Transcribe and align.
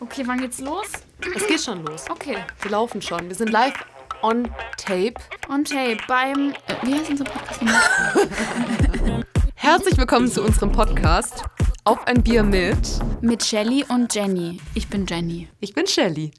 Okay, 0.00 0.22
wann 0.26 0.38
geht's 0.40 0.60
los? 0.60 0.86
Es 1.34 1.46
geht 1.46 1.60
schon 1.60 1.84
los. 1.84 2.04
Okay. 2.10 2.38
Wir 2.62 2.70
laufen 2.70 3.02
schon. 3.02 3.28
Wir 3.28 3.34
sind 3.34 3.50
live 3.50 3.74
on 4.22 4.48
tape. 4.76 5.14
On 5.48 5.64
tape 5.64 5.98
beim. 6.08 6.52
Äh, 6.66 6.74
wie 6.82 6.94
heißt 6.94 7.10
unser 7.10 7.24
Podcast? 7.24 7.60
Herzlich 9.54 9.96
willkommen 9.98 10.28
zu 10.30 10.42
unserem 10.42 10.72
Podcast 10.72 11.44
Auf 11.84 12.06
ein 12.06 12.22
Bier 12.22 12.42
mit. 12.42 12.78
Mit 13.20 13.44
Shelly 13.44 13.84
und 13.88 14.14
Jenny. 14.14 14.60
Ich 14.74 14.88
bin 14.88 15.06
Jenny. 15.06 15.48
Ich 15.60 15.74
bin 15.74 15.86
Shelly. 15.86 16.30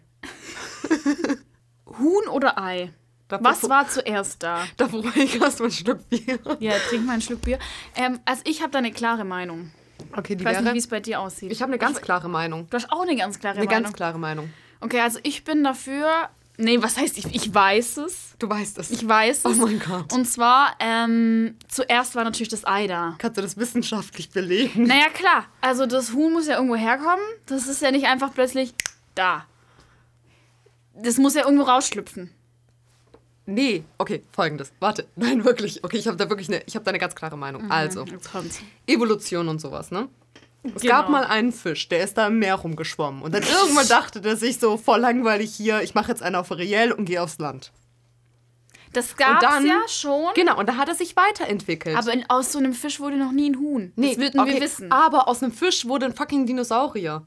Huhn 1.85 2.27
oder 2.29 2.57
Ei? 2.59 2.91
Davor- 3.27 3.43
Was 3.45 3.69
war 3.69 3.87
zuerst 3.87 4.41
da? 4.43 4.63
Da 4.77 4.87
brauche 4.87 5.17
ich 5.19 5.39
erstmal 5.39 5.69
ein 5.69 5.71
Stück 5.71 6.09
Bier. 6.09 6.39
Ja, 6.59 6.73
trink 6.89 7.05
mal 7.05 7.13
einen 7.13 7.21
Schluck 7.21 7.41
Bier. 7.41 7.59
Ähm, 7.95 8.19
also 8.25 8.41
ich 8.45 8.61
habe 8.61 8.71
da 8.71 8.79
eine 8.79 8.91
klare 8.91 9.23
Meinung. 9.23 9.71
Okay, 10.15 10.35
die 10.35 10.41
Ich 10.41 10.45
weiß 10.45 10.57
nicht, 10.57 10.65
wäre. 10.65 10.75
wie 10.75 10.79
es 10.79 10.87
bei 10.87 10.99
dir 10.99 11.19
aussieht. 11.19 11.51
Ich 11.51 11.61
habe 11.61 11.71
eine 11.71 11.79
ganz 11.79 12.01
klare 12.01 12.29
Meinung. 12.29 12.67
du 12.69 12.75
hast 12.77 12.91
auch 12.91 13.01
eine 13.03 13.15
ganz 13.15 13.39
klare 13.39 13.57
Eine 13.57 13.65
Meinung. 13.65 13.83
ganz 13.83 13.95
klare 13.95 14.19
Meinung. 14.19 14.53
okay, 14.79 14.99
also 15.01 15.19
ich 15.23 15.43
bin 15.43 15.63
dafür. 15.63 16.29
Nee, 16.57 16.81
was 16.81 16.97
heißt 16.97 17.17
ich? 17.17 17.33
Ich 17.33 17.53
weiß 17.53 17.97
es. 17.97 18.35
Du 18.37 18.47
weißt 18.47 18.77
es. 18.77 18.91
Ich 18.91 19.07
weiß 19.07 19.45
es. 19.45 19.45
Oh 19.45 19.65
mein 19.65 19.79
Gott. 19.79 20.13
Und 20.13 20.25
zwar, 20.25 20.75
ähm, 20.79 21.55
zuerst 21.67 22.13
war 22.15 22.23
natürlich 22.23 22.49
das 22.49 22.67
Ei 22.67 22.85
da. 22.87 23.15
Kannst 23.17 23.37
du 23.37 23.41
das 23.41 23.57
wissenschaftlich 23.57 24.29
belegen? 24.29 24.83
Naja, 24.83 25.07
klar. 25.13 25.45
Also 25.61 25.85
das 25.87 26.13
Huhn 26.13 26.31
muss 26.33 26.47
ja 26.47 26.55
irgendwo 26.57 26.75
herkommen. 26.75 27.23
Das 27.47 27.67
ist 27.67 27.81
ja 27.81 27.89
nicht 27.89 28.05
einfach 28.05 28.31
plötzlich 28.33 28.75
da. 29.15 29.45
Das 30.93 31.17
muss 31.17 31.33
ja 31.33 31.45
irgendwo 31.45 31.63
rausschlüpfen. 31.63 32.29
Nee. 33.45 33.83
Okay, 33.97 34.23
folgendes. 34.31 34.71
Warte. 34.79 35.07
Nein, 35.15 35.43
wirklich. 35.43 35.83
Okay, 35.83 35.97
ich 35.97 36.07
habe 36.07 36.17
da 36.17 36.29
wirklich 36.29 36.47
eine, 36.49 36.61
ich 36.65 36.75
habe 36.75 36.85
da 36.85 36.89
eine 36.89 36.99
ganz 36.99 37.15
klare 37.15 37.37
Meinung. 37.37 37.69
Also, 37.71 38.05
Jetzt 38.05 38.31
kommt's. 38.31 38.59
Evolution 38.87 39.47
und 39.47 39.59
sowas, 39.59 39.91
ne? 39.91 40.07
Es 40.63 40.83
Genau. 40.83 40.93
gab 40.93 41.09
mal 41.09 41.23
einen 41.23 41.51
Fisch, 41.51 41.89
der 41.89 42.03
ist 42.03 42.17
da 42.19 42.27
im 42.27 42.37
Meer 42.37 42.53
rumgeschwommen. 42.55 43.23
Und 43.23 43.33
dann 43.33 43.41
irgendwann 43.41 43.87
dachte 43.89 44.21
der 44.21 44.37
sich 44.37 44.59
so, 44.59 44.77
voll 44.77 44.99
langweilig 44.99 45.53
hier, 45.55 45.81
ich 45.81 45.95
mache 45.95 46.09
jetzt 46.11 46.21
einen 46.21 46.35
auf 46.35 46.51
Ariel 46.51 46.91
und 46.91 47.05
gehe 47.05 47.21
aufs 47.21 47.39
Land. 47.39 47.71
Das 48.93 49.15
gab's 49.15 49.41
dann- 49.41 49.65
ja 49.65 49.79
schon. 49.87 50.33
Genau, 50.35 50.59
und 50.59 50.67
da 50.69 50.75
hat 50.75 50.87
er 50.89 50.95
sich 50.95 51.15
weiterentwickelt. 51.15 51.95
Aber 51.97 52.13
in, 52.13 52.29
aus 52.29 52.51
so 52.51 52.59
einem 52.59 52.73
Fisch 52.73 52.99
wurde 52.99 53.17
noch 53.17 53.31
nie 53.31 53.49
ein 53.49 53.57
Huhn. 53.57 53.93
das 53.95 54.17
würden 54.17 54.39
okay, 54.39 54.53
wir 54.55 54.61
wissen. 54.61 54.91
Aber 54.91 55.27
aus 55.27 55.41
einem 55.41 55.51
Fisch 55.53 55.85
wurde 55.87 56.05
ein 56.05 56.13
fucking 56.13 56.45
Dinosaurier. 56.45 57.25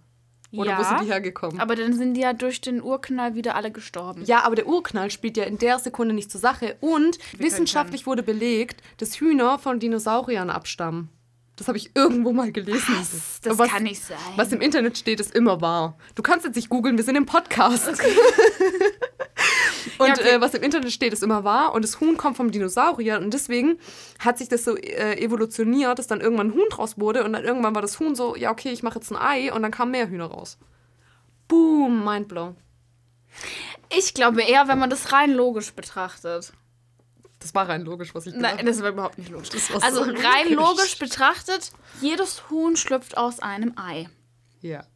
Oder 0.57 0.71
Ja. 0.73 0.79
wo 0.79 0.83
sind 0.85 1.01
die 1.03 1.07
hergekommen? 1.07 1.61
Aber 1.61 1.77
dann 1.77 1.93
sind 1.95 2.15
die 2.15 2.21
ja 2.23 2.33
durch 2.33 2.61
den 2.61 2.83
Urknall 2.83 3.35
wieder 3.35 3.55
alle 3.57 3.71
gestorben. 3.71 4.25
ja, 4.25 4.43
aber 4.45 4.55
der 4.57 4.67
Urknall 4.67 5.11
spielt 5.11 5.37
ja 5.37 5.45
in 5.45 5.59
der 5.59 5.79
Sekunde 5.79 6.15
nicht 6.15 6.31
zur 6.31 6.41
Sache. 6.41 6.77
Und 6.81 7.19
wissenschaftlich 7.39 8.07
wurde 8.07 8.23
belegt, 8.23 8.83
dass 8.99 9.21
Hühner 9.21 9.59
von 9.59 9.81
Dinosauriern 9.81 10.51
abstammen. 10.51 11.09
Das 11.57 11.69
habe 11.69 11.79
ich 11.79 11.93
irgendwo 11.95 12.33
mal 12.33 12.51
gelesen. 12.51 12.97
Was? 12.99 13.41
Das 13.43 13.59
was, 13.59 13.69
kann 13.71 13.85
nicht 13.85 14.03
sein. 14.03 14.17
Was 14.35 14.51
im 14.51 14.61
Internet 14.61 14.99
steht, 14.99 15.21
ist 15.21 15.33
immer 15.35 15.61
wahr. 15.61 15.97
Du 16.17 16.23
kannst 16.23 16.45
jetzt 16.45 16.57
nicht 16.57 16.69
googeln, 16.69 16.97
wir 16.97 17.05
sind 17.05 17.15
im 17.15 17.27
Podcast. 17.27 17.89
und 19.99 20.07
Ja, 20.09 20.15
okay. 20.15 20.29
äh, 20.37 20.41
was 20.41 20.55
im 20.55 20.63
Internet 20.63 20.93
steht, 20.93 21.13
ist 21.13 21.23
immer 21.23 21.45
wahr. 21.45 21.75
Und 21.75 21.83
das 21.83 22.01
Huhn 22.01 22.17
kommt 22.17 22.37
vom 22.37 22.51
Dinosaurier. 22.51 23.19
Und 23.19 23.33
deswegen 23.35 23.79
hat 24.19 24.39
sich 24.39 24.49
das 24.49 24.65
so 24.65 24.77
äh, 24.77 25.19
evolutioniert, 25.23 25.99
dass 25.99 26.07
dann 26.07 26.21
irgendwann 26.21 26.49
ein 26.49 26.55
Huhn 26.55 26.69
draus 26.71 26.99
wurde. 26.99 27.25
Und 27.25 27.33
dann 27.33 27.45
irgendwann 27.45 27.75
war 27.75 27.83
das 27.83 27.99
Huhn 28.01 28.15
so, 28.15 28.37
ja, 28.37 28.51
okay, 28.51 28.71
ich 28.73 28.83
mache 28.83 28.99
jetzt 28.99 29.11
ein 29.11 29.17
Ei. 29.17 29.53
Und 29.53 29.63
dann 29.63 29.71
kamen 29.71 29.91
mehr 29.93 30.09
Hühner 30.09 30.27
raus. 30.27 30.59
Boom, 31.49 32.05
mindblown. 32.05 32.57
Ich 33.97 34.15
glaube 34.15 34.43
eher, 34.43 34.69
wenn 34.69 34.79
man 34.79 34.91
das 34.91 35.13
rein 35.13 35.33
logisch 35.33 35.73
betrachtet. 35.73 36.53
Das 37.41 37.55
war 37.55 37.69
rein 37.69 37.83
logisch, 37.83 38.15
was 38.15 38.27
ich 38.27 38.33
gesagt 38.35 38.57
Nein, 38.57 38.65
das 38.67 38.81
war 38.83 38.89
überhaupt 38.91 39.19
nicht 39.19 39.31
logisch. 39.31 39.51
Das 39.51 39.71
war 39.73 39.83
Also 39.83 40.05
so 40.05 40.11
rein 40.11 40.49
logisch. 40.51 40.57
logisch 40.57 40.99
betrachtet, 40.99 41.73
jedes 42.01 42.49
Huhn 42.49 42.77
schlüpft 42.77 43.19
aus 43.19 43.41
einem 43.41 43.75
Ei. 43.77 44.09
Ja. 44.63 44.87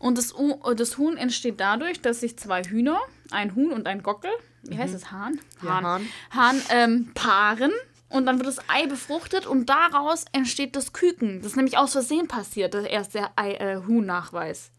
Und 0.00 0.18
das, 0.18 0.34
das 0.76 0.98
Huhn 0.98 1.16
entsteht 1.16 1.60
dadurch, 1.60 2.00
dass 2.00 2.20
sich 2.20 2.36
zwei 2.36 2.64
Hühner, 2.64 3.00
ein 3.34 3.54
Huhn 3.54 3.72
und 3.72 3.86
ein 3.86 4.02
Gockel, 4.02 4.30
wie 4.62 4.78
heißt 4.78 4.94
es, 4.94 5.10
Hahn? 5.10 5.40
Mhm. 5.60 5.68
Ja, 5.68 5.82
Hahn. 5.82 6.08
Hahn 6.30 6.62
ähm, 6.70 7.10
paaren. 7.14 7.72
Und 8.08 8.26
dann 8.26 8.38
wird 8.38 8.46
das 8.46 8.60
Ei 8.68 8.86
befruchtet 8.86 9.44
und 9.44 9.68
daraus 9.68 10.24
entsteht 10.30 10.76
das 10.76 10.92
Küken. 10.92 11.38
Das 11.42 11.52
ist 11.52 11.56
nämlich 11.56 11.78
aus 11.78 11.92
Versehen 11.92 12.28
passiert, 12.28 12.74
der 12.74 12.88
erste 12.88 13.28
Ei, 13.34 13.54
äh, 13.54 13.80
Huhn-Nachweis. 13.86 14.70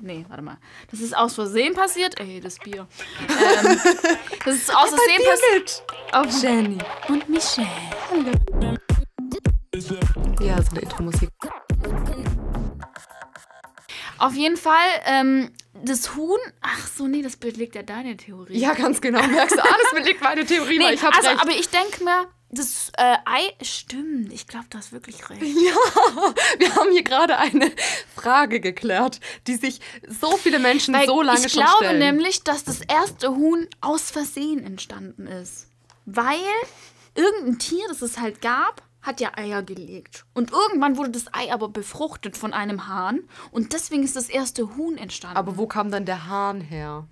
Nee, 0.00 0.26
warte 0.28 0.42
mal. 0.42 0.58
Das 0.90 1.00
ist 1.00 1.16
aus 1.16 1.34
Versehen 1.34 1.72
passiert. 1.74 2.20
Ey, 2.20 2.40
das 2.40 2.58
Bier. 2.58 2.86
ähm, 3.20 3.80
das 4.44 4.54
ist 4.54 4.76
aus 4.76 4.90
Versehen 4.90 5.22
passiert. 5.24 5.82
Auf 6.12 6.42
Jenny. 6.42 6.78
und 7.08 7.28
Michelle. 7.28 7.68
Ja, 10.40 10.60
so 10.62 10.70
eine 10.70 10.80
Intro-Musik. 10.80 11.30
Auf 14.18 14.34
jeden 14.34 14.56
Fall, 14.56 14.88
ähm, 15.06 15.52
das 15.84 16.14
Huhn. 16.16 16.38
Ach 16.60 16.86
so, 16.88 17.06
nee, 17.06 17.22
das 17.22 17.36
belegt 17.36 17.74
ja 17.74 17.82
deine 17.82 18.16
Theorie. 18.16 18.58
Ja, 18.58 18.74
ganz 18.74 19.00
genau. 19.00 19.24
Merkst 19.26 19.56
du, 19.56 19.62
alles 19.62 19.90
belegt 19.92 20.22
meine 20.22 20.44
Theorie, 20.44 20.78
Nee, 20.78 20.84
weil 20.84 20.94
ich 20.94 21.02
habe 21.02 21.16
also, 21.16 21.28
recht. 21.28 21.40
aber 21.40 21.50
ich 21.52 21.68
denke 21.68 22.04
mir, 22.04 22.26
das 22.50 22.90
äh, 22.96 23.16
Ei 23.24 23.52
stimmt. 23.62 24.32
Ich 24.32 24.46
glaube, 24.46 24.66
du 24.70 24.78
hast 24.78 24.92
wirklich 24.92 25.28
recht. 25.28 25.42
Wir 26.58 26.74
haben 26.76 26.90
hier 26.92 27.02
gerade 27.02 27.36
eine 27.38 27.72
Frage 28.14 28.60
geklärt, 28.60 29.20
die 29.46 29.56
sich 29.56 29.80
so 30.08 30.36
viele 30.36 30.58
Menschen 30.60 30.94
Weil 30.94 31.06
so 31.06 31.20
lange 31.20 31.46
ich 31.46 31.52
schon 31.52 31.62
glaube 31.64 31.84
stellen. 31.84 31.98
nämlich, 31.98 32.44
dass 32.44 32.62
das 32.64 32.80
erste 32.80 33.30
Huhn 33.34 33.66
aus 33.80 34.10
Versehen 34.10 34.64
entstanden 34.64 35.26
ist. 35.26 35.66
Weil 36.06 36.38
irgendein 37.16 37.58
Tier, 37.58 37.84
das 37.88 38.02
es 38.02 38.18
halt 38.18 38.40
gab, 38.40 38.82
hat 39.04 39.20
ja 39.20 39.30
Eier 39.36 39.62
gelegt. 39.62 40.24
Und 40.34 40.50
irgendwann 40.50 40.96
wurde 40.96 41.10
das 41.10 41.32
Ei 41.32 41.52
aber 41.52 41.68
befruchtet 41.68 42.36
von 42.36 42.52
einem 42.52 42.88
Hahn. 42.88 43.20
Und 43.52 43.72
deswegen 43.72 44.02
ist 44.02 44.16
das 44.16 44.28
erste 44.28 44.76
Huhn 44.76 44.98
entstanden. 44.98 45.36
Aber 45.36 45.56
wo 45.56 45.68
kam 45.68 45.92
dann 45.92 46.04
der 46.04 46.26
Hahn 46.26 46.60
her? 46.60 47.06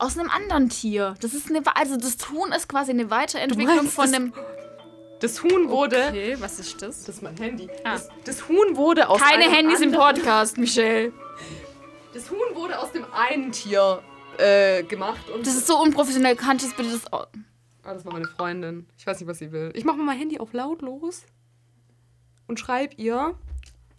aus 0.00 0.18
einem 0.18 0.30
anderen 0.30 0.68
Tier. 0.70 1.14
Das 1.20 1.34
ist 1.34 1.50
eine, 1.50 1.62
also 1.74 1.96
das 1.96 2.16
Huhn 2.30 2.52
ist 2.52 2.68
quasi 2.68 2.90
eine 2.90 3.10
Weiterentwicklung 3.10 3.76
meinst, 3.76 3.94
von 3.94 4.14
einem. 4.14 4.32
Das 5.20 5.42
Huhn 5.42 5.68
wurde. 5.68 6.06
Okay, 6.08 6.36
was 6.40 6.58
ist 6.58 6.80
das? 6.80 7.04
Das 7.04 7.16
ist 7.16 7.22
mein 7.22 7.36
Handy. 7.36 7.68
Ah. 7.84 7.92
Das, 7.92 8.08
das 8.24 8.48
Huhn 8.48 8.76
wurde 8.76 9.08
aus 9.08 9.20
Keine 9.20 9.44
einem 9.44 9.52
Handys 9.52 9.80
im 9.80 9.92
Podcast, 9.92 10.56
Michelle. 10.56 11.12
Das 12.14 12.30
Huhn 12.30 12.54
wurde 12.54 12.78
aus 12.78 12.92
dem 12.92 13.04
einen 13.12 13.52
Tier 13.52 14.02
äh, 14.38 14.82
gemacht 14.82 15.28
und 15.28 15.46
Das 15.46 15.54
ist 15.54 15.66
so 15.66 15.78
unprofessionell. 15.78 16.34
Kannst 16.34 16.64
du 16.64 16.68
das 16.68 16.76
bitte 16.76 16.90
das. 16.90 17.28
Ah, 17.82 17.94
das 17.94 18.04
war 18.04 18.12
meine 18.12 18.26
Freundin. 18.26 18.86
Ich 18.98 19.06
weiß 19.06 19.20
nicht, 19.20 19.28
was 19.28 19.38
sie 19.38 19.52
will. 19.52 19.70
Ich 19.74 19.84
mache 19.84 19.96
mal 19.96 20.04
mein 20.04 20.18
Handy 20.18 20.38
auf 20.38 20.52
lautlos 20.52 21.24
und 22.46 22.60
schreib 22.60 22.98
ihr. 22.98 23.34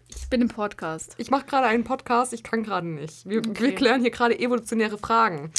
Ich 0.09 0.29
bin 0.29 0.41
im 0.41 0.47
Podcast. 0.47 1.13
Ich 1.17 1.29
mache 1.29 1.45
gerade 1.45 1.67
einen 1.67 1.83
Podcast, 1.83 2.31
ich 2.33 2.43
kann 2.43 2.63
gerade 2.63 2.87
nicht. 2.87 3.25
Wir, 3.27 3.43
wir 3.43 3.51
Okay. 3.51 3.75
klären 3.75 4.01
hier 4.01 4.11
gerade 4.11 4.37
evolutionäre 4.39 4.97
Fragen. 4.97 5.51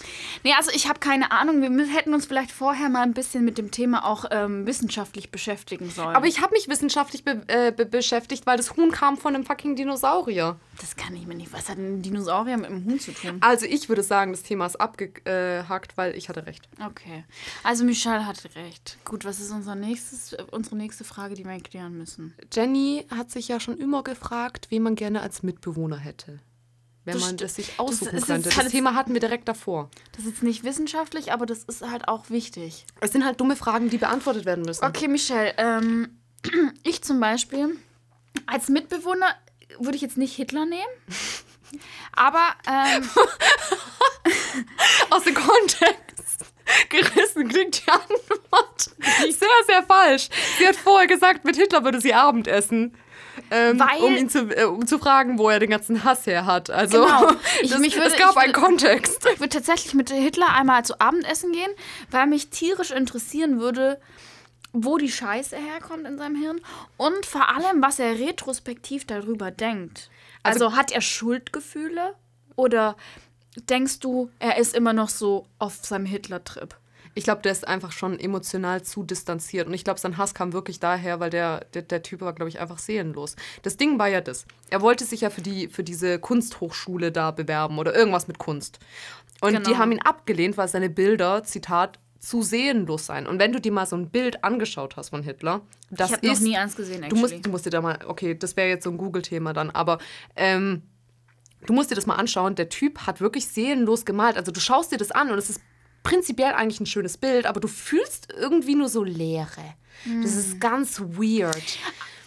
Nee, 0.44 0.52
also 0.56 0.70
ich 0.74 0.88
habe 0.88 0.98
keine 0.98 1.30
Ahnung. 1.30 1.60
Wir 1.60 1.86
hätten 1.86 2.14
uns 2.14 2.26
vielleicht 2.26 2.50
vorher 2.52 2.88
mal 2.88 3.02
ein 3.02 3.12
bisschen 3.14 3.44
mit 3.44 3.58
dem 3.58 3.70
Thema 3.70 4.04
auch 4.06 4.24
ähm, 4.30 4.66
wissenschaftlich 4.66 5.30
beschäftigen 5.30 5.90
sollen. 5.90 6.16
Aber 6.16 6.26
ich 6.26 6.40
habe 6.40 6.52
mich 6.54 6.68
wissenschaftlich 6.68 7.24
be 7.24 7.42
äh, 7.48 7.70
be 7.72 7.84
beschäftigt, 7.86 8.46
weil 8.46 8.56
das 8.56 8.76
Huhn 8.76 8.90
kam 8.90 9.16
von 9.16 9.34
einem 9.34 9.44
fucking 9.44 9.76
Dinosaurier. 9.76 10.56
das 10.80 10.96
kann 10.96 11.14
ich 11.16 11.26
mir 11.26 11.34
nicht. 11.34 11.52
Was 11.52 11.68
hat 11.68 11.78
ein 11.78 12.02
Dinosaurier 12.02 12.56
mit 12.56 12.66
einem 12.66 12.84
Huhn 12.86 12.98
zu 13.00 13.12
tun? 13.12 13.38
Also 13.40 13.66
ich 13.66 13.88
würde 13.88 14.02
sagen, 14.02 14.32
das 14.32 14.42
Thema 14.42 14.66
ist 14.66 14.76
abgehakt, 14.80 15.96
weil 15.96 16.14
ich 16.16 16.28
hatte 16.28 16.46
recht. 16.46 16.68
Okay. 16.84 17.24
Also 17.62 17.84
Michelle 17.84 18.26
hatte 18.26 18.54
recht. 18.54 18.98
Gut, 19.04 19.24
was 19.24 19.38
ist 19.40 19.50
unser 19.50 19.74
nächstes, 19.74 20.32
äh, 20.34 20.44
unsere 20.50 20.76
nächste 20.76 21.04
Frage, 21.04 21.34
die 21.34 21.44
wir 21.44 21.58
klären 21.60 21.96
müssen? 21.98 22.34
Jenny 22.52 23.06
hat 23.14 23.30
sich 23.30 23.48
ja 23.48 23.60
schon 23.60 23.78
immer 23.78 24.02
gefragt, 24.02 24.41
wen 24.70 24.82
man 24.82 24.94
gerne 24.94 25.20
als 25.20 25.42
Mitbewohner 25.42 25.98
hätte. 25.98 26.40
Wenn 27.04 27.14
Das 27.14 27.22
man 27.22 27.36
das 27.36 27.56
sich 27.56 27.80
aussuchen 27.80 28.16
ist 28.16 28.26
könnte. 28.26 28.48
Das 28.48 28.68
Thema 28.68 28.94
hatten 28.94 29.12
wir 29.12 29.20
direkt 29.20 29.48
davor. 29.48 29.90
Das 30.16 30.24
ist 30.24 30.42
nicht 30.42 30.62
wissenschaftlich, 30.62 31.32
aber 31.32 31.46
das 31.46 31.64
ist 31.64 31.82
halt 31.82 32.06
auch 32.06 32.30
wichtig. 32.30 32.86
Es 33.00 33.10
sind 33.10 33.24
halt 33.24 33.40
dumme 33.40 33.56
Fragen, 33.56 33.90
die 33.90 33.98
beantwortet 33.98 34.44
werden 34.44 34.64
müssen. 34.64 34.84
Okay, 34.84 35.08
Michelle, 35.08 35.54
ähm, 35.58 36.20
ich 36.84 37.02
zum 37.02 37.18
Beispiel, 37.18 37.76
als 38.46 38.68
Mitbewohner 38.68 39.34
würde 39.80 39.96
ich 39.96 40.02
jetzt 40.02 40.16
nicht 40.16 40.34
Hitler 40.36 40.64
nehmen. 40.64 40.82
Aber, 42.12 42.52
ähm, 42.68 43.08
Aus 45.10 45.24
dem 45.24 45.34
Kontext 45.34 46.44
gerissen 46.88 47.48
klingt 47.48 47.84
die 47.84 47.90
Antwort 47.90 48.80
sehr, 49.30 49.48
sehr 49.66 49.82
falsch. 49.82 50.28
Sie 50.58 50.66
hat 50.66 50.76
vorher 50.76 51.06
gesagt, 51.06 51.44
mit 51.44 51.56
Hitler 51.56 51.84
würde 51.84 52.00
sie 52.00 52.14
Abendessen. 52.14 52.94
Ähm, 53.54 53.78
Weil- 53.78 54.02
um 54.02 54.16
ihn 54.16 54.28
zu, 54.30 54.48
äh, 54.56 54.64
um 54.64 54.86
zu 54.86 54.98
fragen, 54.98 55.38
wo 55.38 55.48
er 55.50 55.58
den 55.60 55.68
ganzen 55.70 56.04
Hass 56.04 56.26
her 56.26 56.46
hat. 56.46 56.70
Also 56.70 57.02
Genau. 57.04 57.28
Ich- 57.62 57.70
das, 57.70 57.78
mich 57.80 57.94
würde- 57.96 58.08
es 58.08 58.16
gab 58.16 58.36
einen 58.36 58.52
Kontext. 58.54 59.26
ich 59.34 59.40
würde 59.40 59.50
tatsächlich 59.50 59.92
mit 59.94 60.10
Hitler 60.10 60.48
einmal 60.54 60.84
zu 60.84 60.98
Abendessen 61.00 61.52
gehen, 61.52 61.70
weil 62.10 62.26
mich 62.26 62.48
tierisch 62.48 62.90
interessieren 62.92 63.60
würde, 63.60 64.00
wo 64.72 64.96
die 64.96 65.10
Scheiße 65.12 65.56
herkommt 65.56 66.06
in 66.06 66.16
seinem 66.16 66.36
Hirn 66.36 66.60
und 66.96 67.26
vor 67.26 67.48
allem, 67.50 67.82
was 67.82 67.98
er 67.98 68.18
retrospektiv 68.18 69.06
darüber 69.06 69.50
denkt. 69.50 70.08
Also, 70.42 70.74
hat 70.74 70.90
er 70.92 71.02
Schuldgefühle 71.02 72.14
oder 72.56 72.96
denkst 73.68 74.00
du, 74.00 74.30
er 74.38 74.56
ist 74.56 74.74
immer 74.74 74.92
noch 74.94 75.10
so 75.10 75.46
auf 75.58 75.74
seinem 75.82 76.06
Hitler-Trip? 76.06 76.74
Ich 77.14 77.24
glaube, 77.24 77.42
der 77.42 77.52
ist 77.52 77.66
einfach 77.68 77.92
schon 77.92 78.18
emotional 78.18 78.82
zu 78.82 79.02
distanziert. 79.04 79.66
Und 79.68 79.74
ich 79.74 79.84
glaube, 79.84 80.00
sein 80.00 80.16
Hass 80.16 80.34
kam 80.34 80.52
wirklich 80.52 80.80
daher, 80.80 81.20
weil 81.20 81.30
der, 81.30 81.66
der, 81.74 81.82
der 81.82 82.02
Typ 82.02 82.20
war, 82.22 82.32
glaube 82.32 82.48
ich, 82.48 82.58
einfach 82.60 82.78
seelenlos. 82.78 83.36
Das 83.62 83.76
Ding 83.76 83.98
war 83.98 84.08
ja 84.08 84.20
das. 84.20 84.46
Er 84.70 84.80
wollte 84.80 85.04
sich 85.04 85.20
ja 85.20 85.30
für, 85.30 85.42
die, 85.42 85.68
für 85.68 85.84
diese 85.84 86.18
Kunsthochschule 86.18 87.12
da 87.12 87.30
bewerben 87.30 87.78
oder 87.78 87.94
irgendwas 87.94 88.28
mit 88.28 88.38
Kunst. 88.38 88.78
Und 89.40 89.52
Genau. 89.54 89.68
die 89.68 89.76
haben 89.76 89.92
ihn 89.92 90.00
abgelehnt, 90.00 90.56
weil 90.56 90.68
seine 90.68 90.88
Bilder, 90.88 91.42
Zitat, 91.44 91.98
zu 92.18 92.42
seelenlos 92.42 93.06
seien. 93.06 93.26
Und 93.26 93.40
wenn 93.40 93.52
du 93.52 93.60
dir 93.60 93.72
mal 93.72 93.84
so 93.84 93.96
ein 93.96 94.08
Bild 94.08 94.44
angeschaut 94.44 94.96
hast 94.96 95.08
von 95.10 95.24
Hitler, 95.24 95.60
das 95.90 96.10
ich 96.10 96.16
habe 96.16 96.26
ist 96.28 96.40
noch 96.40 96.48
nie 96.48 96.56
eins 96.56 96.76
gesehen, 96.76 97.00
Du 97.00 97.06
actually. 97.06 97.20
musst, 97.20 97.46
du 97.46 97.50
musst 97.50 97.66
dir 97.66 97.70
da 97.70 97.80
mal, 97.80 97.98
okay, 98.06 98.36
das 98.38 98.56
wäre 98.56 98.68
jetzt 98.68 98.84
so 98.84 98.90
ein 98.90 98.96
Google-Thema 98.96 99.52
dann, 99.52 99.70
aber 99.70 99.98
ähm, 100.36 100.82
du 101.66 101.72
musst 101.72 101.90
dir 101.90 101.96
das 101.96 102.06
mal 102.06 102.14
anschauen. 102.14 102.54
Der 102.54 102.68
Typ 102.68 103.00
hat 103.08 103.20
wirklich 103.20 103.48
seelenlos 103.48 104.04
gemalt. 104.04 104.36
Also 104.36 104.52
du 104.52 104.60
schaust 104.60 104.92
dir 104.92 104.98
das 104.98 105.10
an 105.10 105.32
und 105.32 105.38
es 105.38 105.50
ist 105.50 105.60
prinzipiell 106.02 106.52
eigentlich 106.52 106.80
ein 106.80 106.86
schönes 106.86 107.16
Bild, 107.16 107.46
aber 107.46 107.60
du 107.60 107.68
fühlst 107.68 108.32
irgendwie 108.36 108.74
nur 108.74 108.88
so 108.88 109.04
Leere. 109.04 109.74
Das 110.22 110.34
ist 110.34 110.60
ganz 110.60 111.00
weird. 111.00 111.78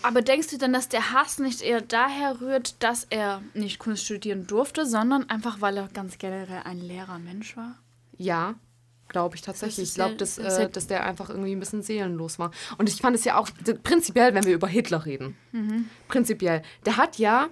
Aber 0.01 0.21
denkst 0.21 0.49
du 0.49 0.57
denn, 0.57 0.71
dass 0.71 0.87
der 0.87 1.11
Hass 1.11 1.39
nicht 1.39 1.61
eher 1.61 1.81
daher 1.81 2.39
rührt, 2.39 2.81
dass 2.83 3.07
er 3.09 3.41
nicht 3.53 3.79
Kunst 3.79 4.05
studieren 4.05 4.45
durfte, 4.45 4.85
sondern 4.85 5.29
einfach, 5.29 5.61
weil 5.61 5.77
er 5.77 5.87
ganz 5.87 6.17
generell 6.19 6.61
ein 6.63 6.79
leerer 6.79 7.17
Mensch 7.17 7.57
war? 7.57 7.75
Ja, 8.17 8.53
glaube 9.07 9.35
ich 9.35 9.41
tatsächlich. 9.41 9.89
Ich 9.89 9.95
glaube, 9.95 10.15
dass, 10.15 10.37
äh, 10.37 10.69
dass 10.69 10.87
der 10.87 11.05
einfach 11.05 11.29
irgendwie 11.29 11.53
ein 11.53 11.59
bisschen 11.59 11.81
seelenlos 11.81 12.37
war. 12.37 12.51
Und 12.77 12.87
ich 12.87 13.01
fand 13.01 13.15
es 13.15 13.25
ja 13.25 13.37
auch 13.37 13.49
prinzipiell, 13.83 14.33
wenn 14.35 14.45
wir 14.45 14.53
über 14.53 14.67
Hitler 14.67 15.05
reden. 15.05 15.35
Mhm. 15.51 15.89
Prinzipiell. 16.07 16.61
Der 16.85 16.97
hat 16.97 17.17
ja 17.17 17.49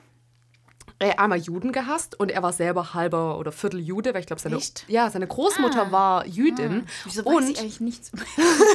einmal 1.11 1.39
Juden 1.39 1.71
gehasst 1.71 2.19
und 2.19 2.31
er 2.31 2.43
war 2.43 2.53
selber 2.53 2.93
halber 2.93 3.37
oder 3.37 3.51
Viertel 3.51 3.79
Jude, 3.79 4.13
weil 4.13 4.21
ich 4.21 4.27
glaube, 4.27 4.41
seine, 4.41 4.57
Echt? 4.57 4.85
ja, 4.87 5.09
seine 5.09 5.27
Großmutter 5.27 5.91
war 5.91 6.25
Jüdin. 6.25 6.87
Wieso 7.05 7.25
weiß 7.25 7.35
und 7.35 7.49
ich 7.49 7.59
eigentlich 7.59 7.79
nichts? 7.79 8.11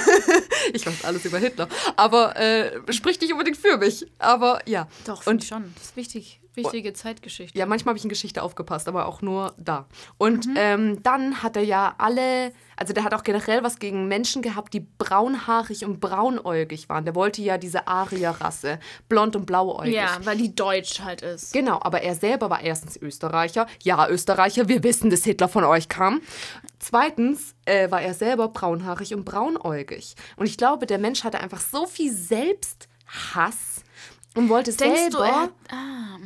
ich 0.72 0.86
weiß 0.86 1.04
alles 1.04 1.25
über 1.25 1.38
Hitler. 1.38 1.69
Aber 1.96 2.36
äh, 2.36 2.92
spricht 2.92 3.20
nicht 3.22 3.32
unbedingt 3.32 3.56
für 3.56 3.76
mich. 3.76 4.06
Aber 4.19 4.60
ja. 4.66 4.88
Doch, 5.04 5.26
und 5.26 5.44
schon. 5.44 5.72
Das 5.75 5.84
ist 5.84 5.96
wichtig. 5.96 6.40
Wichtige 6.64 6.93
Zeitgeschichte. 6.93 7.58
Ja, 7.58 7.66
manchmal 7.66 7.93
habe 7.93 7.99
ich 7.99 8.05
in 8.05 8.08
Geschichte 8.10 8.43
aufgepasst, 8.43 8.88
aber 8.88 9.06
auch 9.06 9.22
nur 9.22 9.55
da. 9.58 9.87
Und 10.19 10.46
Mhm. 10.46 10.55
ähm, 10.56 11.02
dann 11.02 11.43
hat 11.43 11.56
er 11.56 11.62
ja 11.64 11.94
alle, 11.99 12.52
also 12.76 12.93
der 12.93 13.05
hat 13.05 13.14
auch 13.14 13.22
generell 13.25 13.62
was 13.62 13.78
gegen 13.78 14.08
Menschen 14.08 14.43
gehabt, 14.43 14.75
die 14.75 14.81
braunhaarig 14.81 15.84
und 15.84 16.00
braunäugig 16.00 16.88
waren. 16.88 17.05
Der 17.05 17.14
wollte 17.14 17.43
ja 17.43 17.58
diese 17.58 17.87
Arier-Rasse, 17.88 18.78
blond 19.08 19.37
und 19.37 19.46
blauäugig. 19.46 19.94
Ja, 19.94 20.19
weil 20.25 20.37
die 20.38 20.55
deutsch 20.55 21.00
halt 21.00 21.22
ist. 21.22 21.52
Genau, 21.52 21.78
aber 21.81 22.02
er 22.02 22.14
selber 22.14 22.50
war 22.50 22.60
erstens 22.62 22.96
Österreicher. 22.96 23.66
Ja, 23.82 24.08
Österreicher, 24.08 24.69
wir 24.69 24.82
wissen, 24.82 25.10
dass 25.10 25.25
Hitler 25.25 25.49
von 25.49 25.64
euch 25.64 25.88
kam. 25.88 26.20
Zweitens 26.78 27.55
äh, 27.64 27.90
war 27.90 28.00
er 28.02 28.14
selber 28.14 28.49
braunhaarig 28.49 29.14
und 29.14 29.25
braunäugig. 29.25 30.14
Und 30.37 30.46
ich 30.46 30.56
glaube, 30.56 30.87
der 30.87 30.99
Mensch 30.99 31.25
hatte 31.25 31.40
einfach 31.40 31.60
so 31.60 31.87
viel 31.87 32.12
Selbsthass 32.12 33.77
und 34.34 34.48
wollte 34.48 34.72
Denkst 34.72 35.00
selber 35.00 35.50
du, 35.69 35.75
ah, 35.75 36.19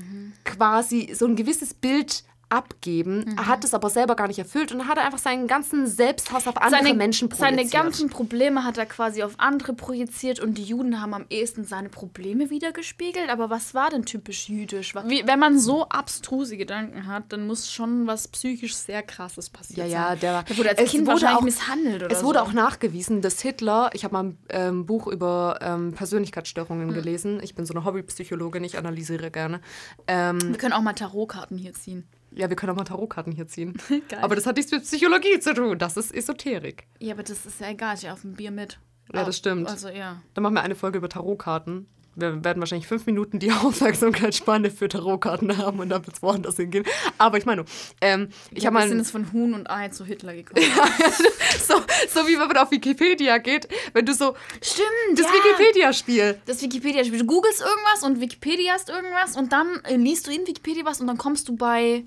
quasi 0.45 1.13
so 1.15 1.27
ein 1.27 1.37
gewisses 1.37 1.75
Bild 1.75 2.25
abgeben. 2.53 3.25
Mhm. 3.27 3.47
Hat 3.47 3.65
es 3.65 3.75
aber 3.75 3.89
selber 3.91 4.15
gar 4.15 4.29
nicht 4.29 4.39
erfüllt 4.39 4.73
und 4.73 4.87
hat 4.87 4.99
einfach 4.99 5.19
seinen 5.19 5.47
ganzen 5.49 5.87
Selbsthass 5.87 6.47
auf 6.47 6.57
andere 6.59 6.83
seine, 6.83 6.95
Menschen 6.95 7.31
seine 7.31 7.57
projiziert. 7.57 7.83
ganzen 7.83 8.11
Probleme 8.11 8.65
hat 8.65 8.77
er 8.79 8.87
quasi 8.87 9.23
auf 9.23 9.35
andere 9.39 9.73
projiziert 9.73 10.39
und 10.41 10.59
die 10.59 10.63
Juden 10.65 11.01
haben 11.01 11.15
am 11.15 11.25
ehesten 11.31 11.65
seine 11.65 11.89
Probleme 11.89 12.51
wiedergespiegelt. 12.51 13.31
Aber 13.31 13.51
was 13.51 13.75
war 13.75 13.91
denn 13.91 14.05
typisch 14.05 14.49
jüdisch? 14.49 14.95
Wie, 15.07 15.27
wenn 15.27 15.39
man 15.39 15.59
so 15.59 15.89
abstruse 15.89 16.57
Gedanken 16.57 17.07
hat, 17.07 17.25
dann 17.33 17.47
muss 17.47 17.71
schon 17.71 18.07
was 18.07 18.29
psychisch 18.29 18.75
sehr 18.75 19.03
krasses 19.03 19.49
passiert 19.51 19.79
Ja, 19.79 19.85
sein. 19.85 19.93
ja, 19.93 20.17
der- 20.17 20.43
der 20.43 20.59
wurde 20.59 20.71
als 20.71 20.81
es 20.81 20.91
Kind 20.91 21.07
wurde 21.07 21.13
wahrscheinlich 21.23 21.39
auch- 21.39 21.43
misshandelt 21.45 22.03
oder 22.03 22.13
Es 22.15 22.23
wurde 22.23 22.39
so. 22.41 22.45
auch 22.45 22.53
nachgewiesen, 22.53 23.23
dass 23.23 23.41
Hitler, 23.41 23.91
ich 23.95 24.05
habe 24.05 24.13
mal 24.13 24.25
ein 24.25 24.39
ähm, 24.51 24.87
Buch 24.87 25.07
über 25.07 25.59
ähm, 25.63 25.93
Persönlichkeitsstörungen 25.95 26.89
Hm. 26.89 26.95
gelesen. 26.95 27.41
Ich 27.43 27.55
bin 27.55 27.65
so 27.65 27.73
eine 27.75 27.85
Hobbypsychologin, 27.85 28.63
ich 28.65 28.77
analysiere 28.79 29.31
gerne. 29.31 29.61
Ähm, 30.07 30.39
Wir 30.43 30.59
können 30.59 30.73
auch 30.75 30.83
mal 30.83 30.93
Tarotkarten 30.93 31.57
hier 31.59 31.73
ziehen. 31.73 32.07
Ja, 32.35 32.49
wir 32.49 32.57
können 32.57 32.73
auch 32.73 32.77
mal 32.77 32.85
Tarotkarten 32.85 33.33
hier 33.33 33.47
ziehen. 33.47 33.75
Geil. 33.89 34.21
Aber 34.23 34.35
das 34.35 34.47
hat 34.47 34.57
nichts 34.57 34.73
mit 34.73 34.83
Psychologie 34.83 35.39
zu 35.41 35.55
tun. 35.55 35.79
Das 35.79 35.97
ist 35.97 36.15
Esoterik. 36.15 36.87
Ja, 36.99 37.15
aber 37.15 37.23
das 37.23 37.47
ist 37.47 37.61
ja 37.61 37.71
egal. 37.71 37.97
Ich 37.97 38.09
auf 38.11 38.23
dem 38.23 38.35
Bier 38.35 38.51
mit. 38.51 38.79
Ja, 39.13 39.25
das 39.25 39.37
stimmt. 39.37 39.69
Also 39.69 39.89
ja. 39.89 40.23
Dann 40.35 40.43
machen 40.43 40.55
wir 40.55 40.63
eine 40.63 40.75
Folge 40.75 40.99
über 40.99 41.09
Tarotkarten. 41.09 41.87
Wir 42.15 42.45
werden 42.45 42.61
wahrscheinlich 42.61 42.87
fünf 42.87 43.07
Minuten 43.07 43.39
die 43.39 43.53
Aufmerksamkeitsspanne 43.53 44.71
für 44.71 44.89
Tarotkarten 44.89 45.57
haben 45.57 45.81
und 45.81 45.89
dann 45.89 46.05
wird 46.07 46.17
es 46.17 46.23
woanders 46.23 46.57
hingehen. 46.57 46.85
Aber 47.19 47.39
ich 47.39 47.47
meine, 47.47 47.65
ähm, 48.01 48.29
ich 48.51 48.65
ja, 48.65 48.67
habe 48.67 48.75
mal. 48.75 48.89
sind 48.89 48.99
jetzt 48.99 49.11
von 49.11 49.33
Huhn 49.33 49.55
und 49.55 49.71
Ei 49.71 49.89
zu 49.89 50.05
Hitler 50.05 50.35
gekommen. 50.35 50.63
so, 51.67 51.75
so 52.09 52.29
wie 52.29 52.39
wenn 52.39 52.49
man 52.49 52.57
auf 52.59 52.71
Wikipedia 52.71 53.39
geht, 53.39 53.67
wenn 53.95 54.05
du 54.05 54.13
so 54.15 54.35
Stimmt, 54.61 55.19
das 55.19 55.27
ja. 55.27 55.33
Wikipedia-Spiel. 55.33 56.39
Das 56.45 56.61
Wikipedia-Spiel. 56.63 57.19
Du 57.19 57.27
googelst 57.27 57.61
irgendwas 57.61 58.03
und 58.03 58.21
Wikipediast 58.21 58.91
irgendwas 58.91 59.37
und 59.37 59.53
dann 59.53 59.81
liest 59.89 60.27
du 60.27 60.33
in 60.33 60.47
Wikipedia 60.47 60.85
was 60.85 61.01
und 61.01 61.07
dann 61.07 61.19
kommst 61.19 61.49
du 61.49 61.57
bei. 61.57 62.05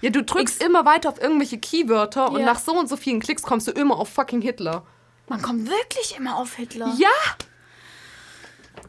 Ja, 0.00 0.10
du 0.10 0.22
drückst 0.22 0.62
immer 0.62 0.84
weiter 0.86 1.08
auf 1.10 1.20
irgendwelche 1.20 1.58
Keywörter 1.58 2.30
und 2.30 2.40
Ja. 2.40 2.46
nach 2.46 2.58
so 2.58 2.72
und 2.72 2.88
so 2.88 2.96
vielen 2.96 3.20
Klicks 3.20 3.42
kommst 3.42 3.66
du 3.68 3.72
immer 3.72 3.98
auf 3.98 4.08
fucking 4.08 4.40
Hitler. 4.40 4.82
Man 5.28 5.42
kommt 5.42 5.68
wirklich 5.68 6.16
immer 6.16 6.36
auf 6.36 6.54
Hitler. 6.54 6.92
Ja! 6.98 7.08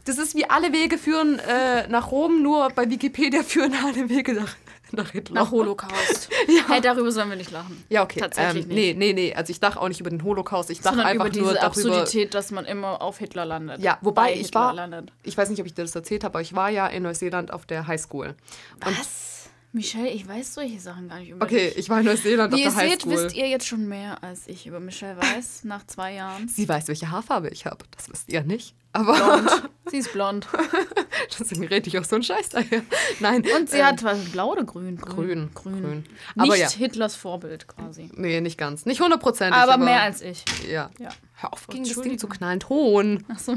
Das 0.06 0.18
ist 0.18 0.36
wie 0.36 0.50
alle 0.50 0.72
Wege 0.74 0.98
führen 0.98 1.40
äh, 1.40 1.88
nach 1.88 2.12
Rom, 2.12 2.42
nur 2.42 2.70
bei 2.70 2.90
Wikipedia 2.90 3.44
führen 3.44 3.74
alle 3.86 4.10
Wege 4.10 4.34
nach, 4.34 4.56
nach 4.92 5.12
Hitler. 5.12 5.36
Nach 5.36 5.52
Holocaust. 5.52 6.30
Ja. 6.48 6.64
Hey, 6.68 6.82
darüber 6.82 7.12
sollen 7.12 7.30
wir 7.30 7.36
nicht 7.36 7.52
lachen. 7.52 7.84
Ja, 7.90 8.04
okay. 8.04 8.20
Tatsächlich 8.20 8.64
ähm, 8.64 8.70
nicht. 8.70 8.98
Nee, 8.98 9.14
nee, 9.14 9.14
nee. 9.14 9.34
Also 9.36 9.52
ich 9.52 9.60
dachte 9.60 9.80
auch 9.80 9.88
nicht 9.88 10.00
über 10.00 10.10
den 10.10 10.24
Holocaust. 10.24 10.70
Ich 10.72 10.82
dachte 10.82 11.06
einfach 11.06 11.26
über 11.26 11.30
diese 11.30 11.44
nur 11.46 11.54
darüber. 11.54 11.68
Absurdität, 11.68 12.34
dass 12.34 12.50
man 12.52 12.66
immer 12.66 13.02
auf 13.02 13.20
Hitler 13.20 13.46
landet. 13.46 13.80
Ja, 13.82 14.00
wobei 14.02 14.24
Bei 14.30 14.34
ich 14.34 14.48
Hitler 14.48 14.62
war, 14.62 14.74
landet. 14.74 15.12
ich 15.24 15.38
weiß 15.38 15.50
nicht, 15.50 15.60
ob 15.60 15.68
ich 15.68 15.74
dir 15.76 15.84
das 15.84 15.94
erzählt 15.96 16.24
habe, 16.24 16.34
aber 16.36 16.42
ich 16.42 16.56
war 16.56 16.70
ja 16.70 16.88
in 16.88 17.04
Neuseeland 17.04 17.54
auf 17.54 17.66
der 17.66 17.86
Highschool. 17.88 18.36
Was? 18.80 19.31
Michelle, 19.74 20.10
ich 20.10 20.28
weiß 20.28 20.56
solche 20.56 20.80
Sachen 20.82 21.08
gar 21.08 21.20
nicht 21.20 21.30
über 21.30 21.46
Okay, 21.46 21.70
dich. 21.70 21.78
ich 21.78 21.90
war 21.90 22.00
in 22.00 22.06
Neuseeland 22.06 22.54
Wie 22.54 22.62
ihr 22.62 22.68
auf 22.68 22.76
der 22.76 22.90
seht, 22.90 23.06
Highschool. 23.06 23.26
wisst 23.26 23.36
ihr 23.36 23.48
jetzt 23.48 23.66
schon 23.66 23.88
mehr, 23.88 24.22
als 24.22 24.48
ich 24.48 24.68
über 24.68 24.82
Michelle 24.82 25.16
weiß, 25.18 25.64
nach 25.64 25.86
zwei 25.88 26.14
Jahren. 26.14 26.50
Sie 26.50 26.68
weiß, 26.68 26.90
welche 26.90 27.10
Haarfarbe 27.10 27.50
ich 27.50 27.66
habe. 27.66 27.86
Das 27.96 28.10
wisst 28.10 28.30
ihr 28.32 28.44
nicht. 28.44 28.76
Aber 28.94 29.14
Blond. 29.14 29.70
Sie 29.90 29.98
ist 29.98 30.12
blond. 30.14 30.48
deswegen 31.40 31.66
rede 31.68 31.88
ich 31.88 31.98
auch 31.98 32.04
so 32.04 32.16
einen 32.16 32.24
Scheiß 32.24 32.50
daher. 32.50 32.82
Nein. 33.20 33.46
Und 33.58 33.70
sie 33.70 33.78
ähm, 33.78 33.86
hat 33.86 34.04
was, 34.04 34.20
blau 34.26 34.52
oder 34.52 34.64
grün? 34.64 34.98
Grün. 34.98 35.50
Grün. 35.54 35.82
Grün. 35.82 35.98
Nicht 35.98 36.10
Aber 36.38 36.56
ja. 36.56 36.70
Hitlers 36.70 37.16
Vorbild 37.16 37.68
quasi. 37.68 38.10
Nee, 38.16 38.42
nicht 38.42 38.58
ganz. 38.58 38.86
Nicht 38.86 39.02
hundertprozentig. 39.02 39.58
Aber, 39.60 39.78
mehr 39.78 40.02
als 40.02 40.22
ich. 40.22 40.44
Ja. 40.70 40.90
Ja. 41.00 41.10
Hör 41.36 41.54
auf, 41.54 41.68
gegen 41.68 41.84
das 41.86 42.02
Ding 42.02 42.18
zu 42.18 42.28
knallen. 42.28 42.60
Ton. 42.60 43.26
Achso, 43.30 43.56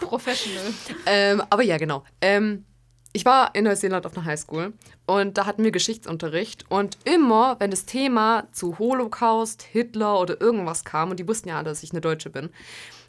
professional. 0.00 0.64
Ähm, 1.06 1.42
aber 1.48 1.62
ja, 1.62 1.78
genau. 1.78 2.04
Ähm, 2.20 2.64
ich 3.16 3.24
war 3.24 3.54
in 3.54 3.64
Neuseeland 3.64 4.04
auf 4.04 4.14
einer 4.14 4.26
Highschool 4.26 4.74
und 5.06 5.38
da 5.38 5.46
hatten 5.46 5.64
wir 5.64 5.70
Geschichtsunterricht. 5.70 6.66
Und 6.68 6.98
immer, 7.04 7.56
wenn 7.58 7.70
das 7.70 7.86
Thema 7.86 8.46
zu 8.52 8.78
Holocaust, 8.78 9.62
Hitler 9.62 10.20
oder 10.20 10.38
irgendwas 10.38 10.84
kam, 10.84 11.10
und 11.10 11.18
die 11.18 11.26
wussten 11.26 11.48
ja 11.48 11.56
alle, 11.56 11.64
dass 11.64 11.82
ich 11.82 11.92
eine 11.92 12.02
Deutsche 12.02 12.28
bin, 12.28 12.50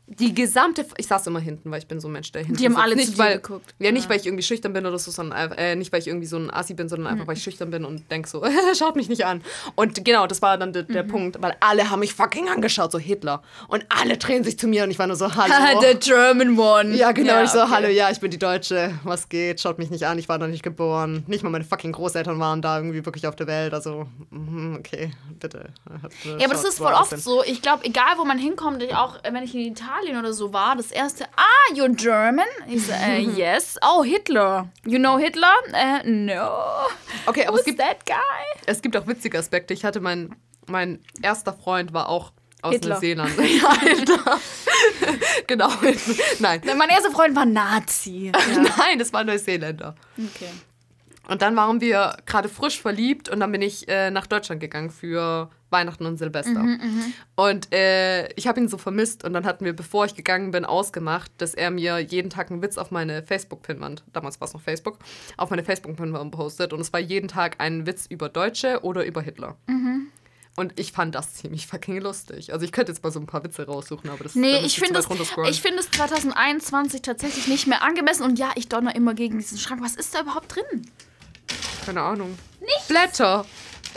die 0.09 0.33
gesamte, 0.33 0.85
ich 0.95 1.05
saß 1.07 1.27
immer 1.27 1.39
hinten, 1.41 1.69
weil 1.69 1.79
ich 1.79 1.87
bin 1.87 1.99
so 1.99 2.07
ein 2.07 2.13
Mensch, 2.13 2.31
der 2.31 2.41
hinten 2.43 2.55
Die 2.57 2.63
haben 2.65 2.71
sitzt. 2.73 2.83
alle 2.83 2.95
nicht, 2.95 3.11
zu 3.11 3.17
weil, 3.17 3.35
geguckt. 3.35 3.75
Ja, 3.77 3.91
nicht, 3.91 4.05
Ja. 4.05 4.09
weil 4.09 4.19
ich 4.21 4.25
irgendwie 4.25 4.43
schüchtern 4.43 4.71
bin 4.71 4.85
oder 4.85 4.97
so, 4.97 5.11
sondern 5.11 5.37
einfach- 5.37 5.57
äh, 5.57 5.75
nicht, 5.75 5.91
weil 5.91 5.99
ich 5.99 6.07
irgendwie 6.07 6.27
so 6.27 6.37
ein 6.37 6.49
Assi 6.49 6.73
bin, 6.75 6.87
sondern 6.87 7.07
einfach, 7.11 7.25
Mhm. 7.25 7.27
weil 7.27 7.35
ich 7.35 7.43
schüchtern 7.43 7.71
bin 7.71 7.83
und 7.83 8.09
denk 8.09 8.25
so, 8.25 8.41
schaut 8.77 8.95
mich 8.95 9.09
nicht 9.09 9.25
an. 9.25 9.41
Und 9.75 10.05
genau, 10.05 10.25
das 10.25 10.41
war 10.41 10.57
dann 10.57 10.71
der, 10.71 10.83
der 10.83 11.03
Mhm. 11.03 11.07
Punkt, 11.09 11.41
weil 11.41 11.57
alle 11.59 11.89
haben 11.89 11.99
mich 11.99 12.13
fucking 12.13 12.47
angeschaut, 12.47 12.91
so 12.93 12.99
Hitler. 12.99 13.43
Und 13.67 13.85
alle 13.89 14.15
drehen 14.17 14.45
sich 14.45 14.57
zu 14.57 14.67
mir 14.69 14.85
und 14.85 14.91
ich 14.91 14.97
war 14.99 15.07
nur 15.07 15.17
so, 15.17 15.27
hallo. 15.35 15.81
The 15.81 15.97
German 15.99 16.57
one. 16.57 16.95
Ja, 16.95 17.11
genau. 17.11 17.43
ich 17.43 17.49
so, 17.49 17.61
okay. 17.63 17.71
hallo, 17.71 17.87
ja, 17.89 18.09
ich 18.09 18.21
bin 18.21 18.31
die 18.31 18.39
Deutsche. 18.39 18.97
Was 19.03 19.27
geht? 19.27 19.59
Schaut 19.59 19.77
mich 19.77 19.89
nicht 19.89 20.05
an. 20.07 20.17
Ich 20.19 20.29
war 20.29 20.37
noch 20.37 20.47
nicht 20.47 20.63
geboren. 20.63 21.25
Nicht 21.27 21.43
mal 21.43 21.49
meine 21.49 21.65
fucking 21.65 21.91
Großeltern 21.91 22.39
waren 22.39 22.61
da 22.61 22.77
irgendwie 22.77 23.05
wirklich 23.05 23.27
auf 23.27 23.35
der 23.35 23.47
Welt. 23.47 23.73
Also, 23.73 24.07
mhm, 24.29 24.77
okay, 24.79 25.11
bitte. 25.37 25.65
Ja, 26.23 26.45
aber 26.45 26.53
das 26.53 26.63
ist 26.63 26.77
voll 26.77 26.93
oft 26.93 27.19
so. 27.19 27.43
Ich 27.43 27.61
glaube, 27.61 27.83
egal 27.83 28.13
wo 28.17 28.23
man 28.23 28.37
hinkommt, 28.37 28.81
auch 28.95 29.21
äh, 29.25 29.33
wenn 29.33 29.43
ich 29.43 29.53
in 29.53 29.61
Italien 29.61 29.97
oder 30.20 30.34
so 30.34 30.54
war, 30.54 30.75
das 30.75 30.92
erste, 30.92 31.25
ah, 31.36 31.74
you're 31.74 31.94
German? 31.96 32.46
Ich 32.68 32.86
so, 32.86 32.92
äh, 32.92 33.20
yes. 33.36 33.77
Oh, 33.82 34.04
Hitler. 34.04 34.70
You 34.86 35.00
know 35.00 35.18
Hitler? 35.18 35.54
Äh, 35.74 36.08
no. 36.08 36.50
Okay, 37.25 37.46
aber 37.46 37.54
Who's 37.54 37.62
es 37.62 37.66
gibt, 37.66 37.80
that 37.80 38.06
guy? 38.06 38.16
es 38.66 38.82
gibt 38.82 38.96
auch 38.96 39.08
witzige 39.08 39.38
Aspekte. 39.38 39.74
Ich 39.74 39.84
hatte 39.84 40.00
mein, 40.00 40.36
mein 40.68 41.00
erster 41.22 41.54
Freund 41.54 41.94
war 41.94 42.10
auch 42.10 42.32
aus 42.62 42.74
Hitler. 42.74 42.96
Neuseeland. 42.96 43.38
ja, 43.38 43.80
Hitler. 43.80 44.39
genau. 45.48 45.70
Nein. 46.39 46.62
Mein 46.77 46.89
erster 46.89 47.12
Freund 47.12 47.36
war 47.36 47.46
Nazi. 47.46 48.32
Ja. 48.34 48.62
Nein, 48.77 49.00
das 49.00 49.13
war 49.13 49.24
Neuseeländer. 49.24 49.96
Okay. 50.18 50.50
Und 51.27 51.42
dann 51.42 51.56
waren 51.56 51.82
wir 51.82 52.18
gerade 52.25 52.50
frisch 52.50 52.82
verliebt 52.82 53.30
und 53.30 53.39
dann 53.42 53.51
bin 53.51 53.62
ich 53.62 53.88
äh, 53.89 54.12
nach 54.12 54.27
Deutschland 54.27 54.62
gegangen 54.62 54.89
für 54.89 55.50
Weihnachten 55.69 56.05
und 56.05 56.17
Silvester. 56.17 56.65
und 57.36 57.74
äh, 57.74 58.31
ich 58.33 58.47
habe 58.47 58.59
ihn 58.59 58.67
so 58.67 58.77
vermisst 58.77 59.24
und 59.24 59.33
dann 59.33 59.45
hatten 59.45 59.65
wir, 59.65 59.74
bevor 59.74 60.05
ich 60.05 60.15
gegangen 60.15 60.51
bin, 60.51 60.63
ausgemacht, 60.65 61.31
dass 61.38 61.53
er 61.53 61.71
mir 61.71 62.00
jeden 62.00 62.29
Tag 62.29 62.51
einen 62.51 62.62
Witz 62.62 62.77
auf 62.77 62.91
meine 62.91 63.24
Facebook-Pinwand, 63.24 64.03
damals 64.13 64.39
war 64.39 64.47
es 64.47 64.53
noch 64.53 64.62
Facebook, 64.62 65.00
auf 65.36 65.50
meine 65.50 65.63
Facebook-Pinwand 65.63 66.31
postet 66.31 66.74
und 66.74 66.79
es 66.79 66.93
war 66.93 67.00
jeden 67.00 67.27
Tag 67.27 67.55
ein 67.59 67.86
Witz 67.86 68.05
über 68.07 68.29
Deutsche 68.29 68.79
oder 68.83 69.05
über 69.05 69.21
Hitler. 69.21 69.57
Und 70.55 70.79
ich 70.79 70.91
fand 70.91 71.13
das 71.13 71.36
ziemlich 71.36 71.67
fucking 71.67 72.01
lustig. 72.01 72.51
Also 72.51 72.65
ich 72.65 72.71
könnte 72.71 72.91
jetzt 72.91 73.03
mal 73.03 73.12
so 73.12 73.19
ein 73.19 73.27
paar 73.27 73.43
Witze 73.43 73.67
raussuchen, 73.67 74.09
aber 74.09 74.24
das 74.24 74.33
da 74.33 74.39
Nee, 74.39 74.57
ich 74.65 74.79
finde 74.79 75.05
runterscrollen. 75.05 75.51
ich 75.51 75.62
finde 75.62 75.79
es 75.81 75.91
2021 75.91 77.03
tatsächlich 77.03 77.47
nicht 77.47 77.67
mehr 77.67 77.83
angemessen. 77.83 78.24
Und 78.24 78.39
ja, 78.39 78.50
ich 78.55 78.67
donner 78.67 78.95
immer 78.95 79.13
gegen 79.13 79.38
diesen 79.38 79.59
Schrank. 79.59 79.83
Was 79.83 79.95
ist 79.95 80.15
da 80.15 80.21
überhaupt 80.21 80.55
drin? 80.55 80.89
Keine 81.86 82.01
Ahnung. 82.01 82.36
Nichts. 82.59 82.88
Blätter. 82.88 83.45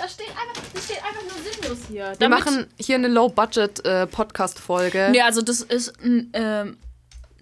Da 0.00 0.08
steht 0.08 0.28
einfach, 0.30 0.62
das 0.72 0.84
steht 0.84 1.02
einfach 1.04 1.22
nur 1.22 1.32
sinnlos 1.52 1.78
hier. 1.88 2.14
Wir 2.18 2.28
machen 2.30 2.66
hier 2.78 2.94
eine 2.94 3.08
Low-Budget-Podcast-Folge. 3.08 5.08
Nee, 5.10 5.20
also 5.22 5.42
das 5.42 5.60
ist 5.60 5.92
ein, 6.02 6.32
das 6.32 6.66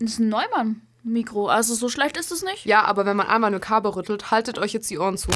ist 0.00 0.18
ein 0.18 0.28
Neumann-Mikro. 0.28 1.46
Also 1.48 1.74
so 1.74 1.88
schlecht 1.88 2.16
ist 2.16 2.32
es 2.32 2.42
nicht. 2.42 2.64
Ja, 2.66 2.82
aber 2.84 3.06
wenn 3.06 3.16
man 3.16 3.28
einmal 3.28 3.48
eine 3.48 3.60
Kabel 3.60 3.92
rüttelt, 3.92 4.30
haltet 4.32 4.58
euch 4.58 4.72
jetzt 4.72 4.90
die 4.90 4.98
Ohren 4.98 5.16
zu. 5.18 5.28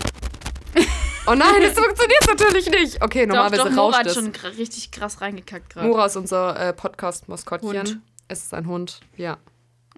Oh 1.25 1.37
nein, 1.37 1.63
das 1.63 1.75
funktioniert 1.79 2.27
natürlich 2.27 2.69
nicht. 2.69 3.01
Okay, 3.01 3.27
Doch, 3.27 3.35
normalerweise 3.37 3.63
doch, 3.63 3.71
Nora 3.71 3.87
rauscht 3.87 3.99
hat 4.01 4.07
es. 4.09 4.15
schon 4.15 4.33
gra- 4.33 4.59
richtig 4.59 4.91
krass 4.91 5.21
reingekackt 5.21 5.71
gerade. 5.71 5.87
Nora 5.87 6.07
ist 6.07 6.17
unser 6.17 6.59
äh, 6.59 6.73
Podcast-Maskottchen. 6.73 7.71
Hund. 7.71 7.99
Es 8.27 8.43
ist 8.43 8.53
ein 8.53 8.67
Hund. 8.67 8.99
Ja. 9.17 9.37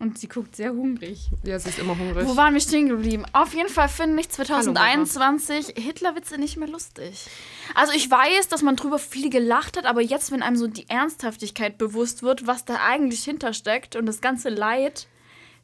Und 0.01 0.19
sie 0.19 0.27
guckt 0.29 0.57
sehr 0.57 0.73
hungrig. 0.73 1.31
Ja, 1.45 1.59
sie 1.59 1.69
ist 1.69 1.79
immer 1.79 1.97
hungrig. 1.97 2.27
Wo 2.27 2.37
waren 2.37 2.53
wir 2.53 2.61
stehen 2.61 2.89
geblieben? 2.89 3.25
Auf 3.33 3.55
jeden 3.55 3.69
Fall 3.69 3.89
finde 3.89 4.21
ich 4.21 4.29
Hallo, 4.37 4.45
2021 4.45 5.75
Hitlerwitze 5.77 6.37
nicht 6.37 6.57
mehr 6.57 6.69
lustig. 6.69 7.27
Also 7.75 7.93
ich 7.93 8.11
weiß, 8.11 8.49
dass 8.49 8.63
man 8.63 8.75
drüber 8.75 8.99
viel 8.99 9.31
gelacht 9.31 9.77
hat, 9.77 9.87
aber 9.87 10.01
jetzt, 10.01 10.33
wenn 10.33 10.43
einem 10.43 10.57
so 10.57 10.67
die 10.67 10.89
Ernsthaftigkeit 10.89 11.79
bewusst 11.79 12.25
wird, 12.25 12.47
was 12.47 12.65
da 12.65 12.85
eigentlich 12.85 13.23
hintersteckt 13.23 13.95
und 13.95 14.07
das 14.07 14.21
ganze 14.21 14.49
Leid, 14.49 15.07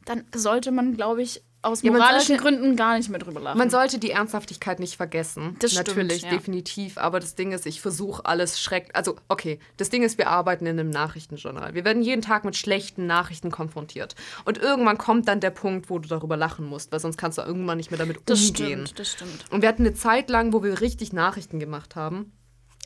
dann 0.05 0.23
sollte 0.33 0.71
man, 0.71 0.95
glaube 0.95 1.21
ich, 1.21 1.43
aus 1.63 1.81
Ja, 1.83 1.91
moralischen 1.91 2.37
sollte- 2.37 2.43
Gründen 2.43 2.75
gar 2.75 2.97
nicht 2.97 3.09
mehr 3.09 3.19
drüber 3.19 3.39
lachen. 3.39 3.57
Man 3.57 3.69
sollte 3.69 3.99
die 3.99 4.11
Ernsthaftigkeit 4.11 4.79
nicht 4.79 4.95
vergessen. 4.95 5.55
Das 5.59 5.71
stimmt, 5.71 5.87
Natürlich, 5.89 6.21
ja. 6.23 6.29
definitiv. 6.31 6.97
Aber 6.97 7.19
das 7.19 7.35
Ding 7.35 7.51
ist, 7.51 7.65
ich 7.65 7.81
versuche 7.81 8.25
alles 8.25 8.59
schrecklich. 8.59 8.95
Also, 8.95 9.15
okay, 9.27 9.59
das 9.77 9.89
Ding 9.89 10.03
ist, 10.03 10.17
wir 10.17 10.29
arbeiten 10.29 10.65
in 10.65 10.79
einem 10.79 10.89
Nachrichtenjournal. 10.89 11.73
Wir 11.73 11.85
werden 11.85 12.01
jeden 12.01 12.21
Tag 12.21 12.45
mit 12.45 12.55
schlechten 12.55 13.05
Nachrichten 13.07 13.51
konfrontiert. 13.51 14.15
Und 14.45 14.57
irgendwann 14.57 14.97
kommt 14.97 15.27
dann 15.27 15.39
der 15.39 15.51
Punkt, 15.51 15.89
wo 15.89 15.99
du 15.99 16.09
darüber 16.09 16.37
lachen 16.37 16.65
musst, 16.65 16.91
weil 16.91 16.99
sonst 16.99 17.17
kannst 17.17 17.37
du 17.37 17.41
irgendwann 17.43 17.77
nicht 17.77 17.91
mehr 17.91 17.97
damit 17.99 18.19
das 18.25 18.39
umgehen. 18.49 18.85
stimmt, 18.87 18.99
das 18.99 19.11
stimmt. 19.11 19.45
Und 19.51 19.61
wir 19.61 19.69
hatten 19.69 19.85
eine 19.85 19.93
Zeit 19.93 20.29
lang, 20.29 20.53
wo 20.53 20.63
wir 20.63 20.81
richtig 20.81 21.13
Nachrichten 21.13 21.59
gemacht 21.59 21.95
haben. 21.95 22.31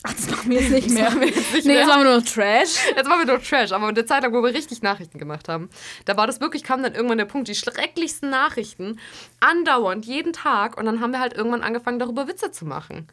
Ach, 0.08 0.14
das 0.14 0.30
machen 0.30 0.50
wir 0.50 0.62
jetzt 0.62 0.72
nicht 0.72 0.90
mehr. 0.92 1.06
machen 1.06 1.22
wir 1.22 1.28
jetzt 1.30 1.54
nicht 1.54 1.66
nee, 1.66 1.74
mehr. 1.74 1.82
jetzt 1.82 1.88
machen 1.88 2.04
wir 2.04 2.12
nur 2.12 2.24
Trash. 2.24 2.76
Jetzt 2.96 3.10
waren 3.10 3.20
wir 3.20 3.26
nur 3.26 3.42
Trash, 3.42 3.72
aber 3.72 3.88
eine 3.88 4.06
Zeit 4.06 4.24
lang, 4.24 4.34
wo 4.34 4.44
wir 4.44 4.54
richtig 4.54 4.82
Nachrichten 4.82 5.18
gemacht 5.18 5.50
haben, 5.50 5.70
da 6.06 6.16
war 6.16 6.28
das 6.28 6.40
wirklich, 6.40 6.64
kam 6.64 6.84
dann 6.84 6.94
irgendwann 6.94 7.18
der 7.18 7.26
Punkt, 7.26 7.48
die 7.48 7.56
schrecklichsten 7.56 8.30
Nachrichten, 8.30 9.00
andauernd, 9.40 10.06
jeden 10.06 10.34
Tag. 10.34 10.78
Und 10.78 10.86
dann 10.86 11.02
haben 11.02 11.12
wir 11.12 11.20
halt 11.20 11.34
irgendwann 11.34 11.62
angefangen, 11.62 12.00
darüber 12.00 12.28
Witze 12.28 12.52
zu 12.52 12.66
machen. 12.66 13.08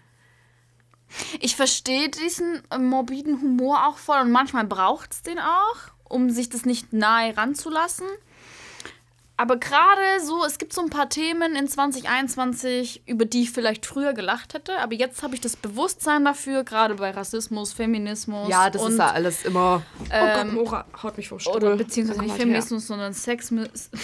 Ich 1.40 1.56
verstehe 1.56 2.08
diesen 2.08 2.62
äh, 2.70 2.78
morbiden 2.78 3.40
Humor 3.40 3.86
auch 3.86 3.98
voll 3.98 4.20
und 4.20 4.30
manchmal 4.30 4.64
braucht 4.64 5.12
es 5.12 5.22
den 5.22 5.38
auch, 5.38 5.76
um 6.04 6.30
sich 6.30 6.48
das 6.48 6.64
nicht 6.64 6.92
nahe 6.92 7.36
ranzulassen. 7.36 8.06
Aber 9.36 9.56
gerade 9.56 10.20
so, 10.24 10.44
es 10.44 10.58
gibt 10.58 10.72
so 10.72 10.82
ein 10.82 10.90
paar 10.90 11.08
Themen 11.08 11.56
in 11.56 11.66
2021, 11.66 13.02
über 13.06 13.24
die 13.24 13.42
ich 13.42 13.50
vielleicht 13.50 13.86
früher 13.86 14.12
gelacht 14.12 14.54
hätte, 14.54 14.78
aber 14.78 14.94
jetzt 14.94 15.22
habe 15.22 15.34
ich 15.34 15.40
das 15.40 15.56
Bewusstsein 15.56 16.24
dafür, 16.24 16.64
gerade 16.64 16.94
bei 16.94 17.10
Rassismus, 17.10 17.72
Feminismus 17.72 18.48
Ja, 18.48 18.70
das 18.70 18.82
und, 18.82 18.92
ist 18.92 18.98
ja 18.98 19.10
alles 19.10 19.44
immer. 19.44 19.82
oh 20.00 20.04
ähm, 20.10 20.34
Gott, 20.34 20.52
Mora 20.52 20.84
haut 21.02 21.16
mich 21.16 21.28
vom 21.28 21.38
Stuhl. 21.40 21.56
oder 21.56 21.76
beziehungsweise 21.76 22.20
nicht 22.20 22.28
mal 22.28 22.36
her. 22.36 22.46
Feminismus, 22.46 22.86
sondern 22.86 23.12
Sexismus. 23.14 23.90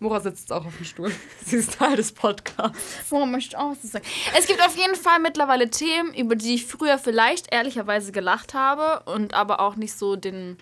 Mora 0.00 0.18
sitzt 0.20 0.40
jetzt 0.40 0.52
auch 0.52 0.64
auf 0.64 0.76
dem 0.76 0.86
Stuhl. 0.86 1.12
Sie 1.44 1.56
ist 1.56 1.74
Teil 1.74 1.94
des 1.96 2.12
Podcasts. 2.12 2.78
Wo 3.10 3.26
möchte 3.26 3.58
auch 3.58 3.72
was 3.82 3.92
sagen? 3.92 4.04
Es 4.36 4.46
gibt 4.46 4.60
auf 4.60 4.76
jeden 4.76 4.96
Fall 4.96 5.20
mittlerweile 5.20 5.68
Themen, 5.70 6.14
über 6.14 6.36
die 6.36 6.54
ich 6.54 6.66
früher 6.66 6.98
vielleicht 6.98 7.52
ehrlicherweise 7.52 8.10
gelacht 8.10 8.54
habe 8.54 9.02
und 9.10 9.34
aber 9.34 9.60
auch 9.60 9.76
nicht 9.76 9.92
so 9.94 10.16
den. 10.16 10.56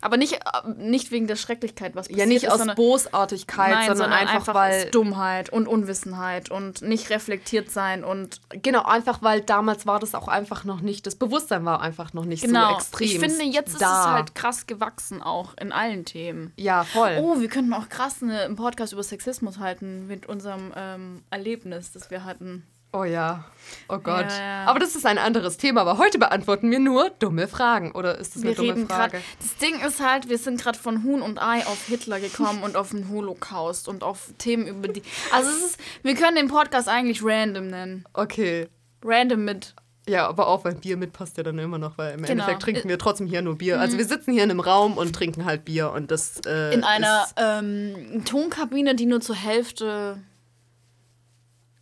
Aber 0.00 0.16
nicht, 0.16 0.34
äh, 0.34 0.38
nicht 0.76 1.10
wegen 1.10 1.26
der 1.26 1.36
Schrecklichkeit, 1.36 1.94
was 1.94 2.08
passiert 2.08 2.18
Ja, 2.18 2.26
nicht 2.26 2.44
ist, 2.44 2.50
aus 2.50 2.58
sondern, 2.58 2.76
Bosartigkeit, 2.76 3.70
nein, 3.70 3.96
sondern, 3.96 4.12
einfach, 4.12 4.54
weil. 4.54 4.84
aus 4.84 4.90
Dummheit 4.90 5.50
und 5.50 5.68
Unwissenheit 5.68 6.50
und 6.50 6.82
nicht 6.82 7.10
reflektiert 7.10 7.70
sein 7.70 8.04
und 8.04 8.40
Genau, 8.62 8.82
einfach 8.84 9.22
weil 9.22 9.40
damals 9.40 9.86
war 9.86 9.98
das 9.98 10.14
auch 10.14 10.28
einfach 10.28 10.64
noch 10.64 10.80
nicht, 10.80 11.06
das 11.06 11.16
Bewusstsein 11.16 11.64
war 11.64 11.80
einfach 11.80 12.12
noch 12.12 12.24
nicht 12.24 12.44
genau. 12.44 12.70
so 12.70 12.76
extrem. 12.76 13.06
ich 13.06 13.18
finde, 13.18 13.44
jetzt 13.44 13.72
ist 13.72 13.82
da. 13.82 14.00
es 14.00 14.06
halt 14.06 14.34
krass 14.34 14.66
gewachsen, 14.66 15.22
auch 15.22 15.54
in 15.60 15.72
allen 15.72 16.04
Themen. 16.04 16.52
Ja, 16.56 16.84
voll. 16.84 17.18
Oh, 17.20 17.40
wir 17.40 17.48
könnten 17.48 17.72
auch 17.74 17.88
krass 17.88 18.22
eine, 18.22 18.42
einen 18.42 18.56
Podcast 18.56 18.92
über 18.92 19.02
Sexismus 19.02 19.58
halten 19.58 20.06
mit 20.06 20.26
unserem 20.26 20.72
ähm, 20.76 21.22
Erlebnis, 21.30 21.92
das 21.92 22.10
wir 22.10 22.24
hatten. 22.24 22.64
Oh 22.92 23.04
ja. 23.04 23.44
Oh 23.88 23.98
Gott. 23.98 24.26
Ja, 24.30 24.38
ja. 24.38 24.64
Aber 24.66 24.78
das 24.78 24.94
ist 24.96 25.04
ein 25.04 25.18
anderes 25.18 25.56
Thema. 25.58 25.82
Aber 25.82 25.98
heute 25.98 26.18
beantworten 26.18 26.70
wir 26.70 26.78
nur 26.78 27.10
dumme 27.10 27.46
Fragen. 27.48 27.92
Oder 27.92 28.16
ist 28.18 28.34
das 28.36 28.42
eine 28.42 28.50
Wir 28.52 28.56
dumme 28.56 28.68
reden 28.74 28.86
Frage? 28.88 29.10
gerade. 29.18 29.24
Das 29.40 29.56
Ding 29.56 29.80
ist 29.80 30.00
halt, 30.00 30.28
wir 30.28 30.38
sind 30.38 30.60
gerade 30.60 30.78
von 30.78 31.02
Huhn 31.02 31.20
und 31.20 31.40
Ei 31.42 31.66
auf 31.66 31.86
Hitler 31.86 32.20
gekommen 32.20 32.62
und 32.62 32.76
auf 32.76 32.90
den 32.90 33.08
Holocaust 33.10 33.88
und 33.88 34.02
auf 34.02 34.30
Themen 34.38 34.66
über 34.66 34.88
die. 34.88 35.02
Also 35.32 35.50
es 35.50 35.62
ist, 35.72 35.80
wir 36.02 36.14
können 36.14 36.36
den 36.36 36.48
Podcast 36.48 36.88
eigentlich 36.88 37.22
random 37.22 37.66
nennen. 37.68 38.04
Okay. 38.14 38.68
Random 39.04 39.44
mit. 39.44 39.74
Ja, 40.08 40.28
aber 40.28 40.46
auch 40.46 40.64
weil 40.64 40.76
Bier 40.76 40.96
mitpasst 40.96 41.36
ja 41.36 41.42
dann 41.42 41.58
immer 41.58 41.78
noch, 41.78 41.98
weil 41.98 42.12
im 42.14 42.18
Genau. 42.22 42.30
Endeffekt 42.30 42.62
trinken 42.62 42.88
wir 42.88 42.96
trotzdem 42.98 43.26
hier 43.26 43.42
nur 43.42 43.58
Bier. 43.58 43.80
Also 43.80 43.98
wir 43.98 44.04
sitzen 44.06 44.32
hier 44.32 44.44
in 44.44 44.50
einem 44.52 44.60
Raum 44.60 44.96
und 44.96 45.12
trinken 45.14 45.44
halt 45.44 45.64
Bier 45.64 45.90
und 45.90 46.12
das 46.12 46.40
äh, 46.46 46.72
In 46.72 46.84
einer 46.84 47.26
ähm, 47.36 48.22
Tonkabine, 48.24 48.94
die 48.94 49.06
nur 49.06 49.20
zur 49.20 49.34
Hälfte 49.34 50.18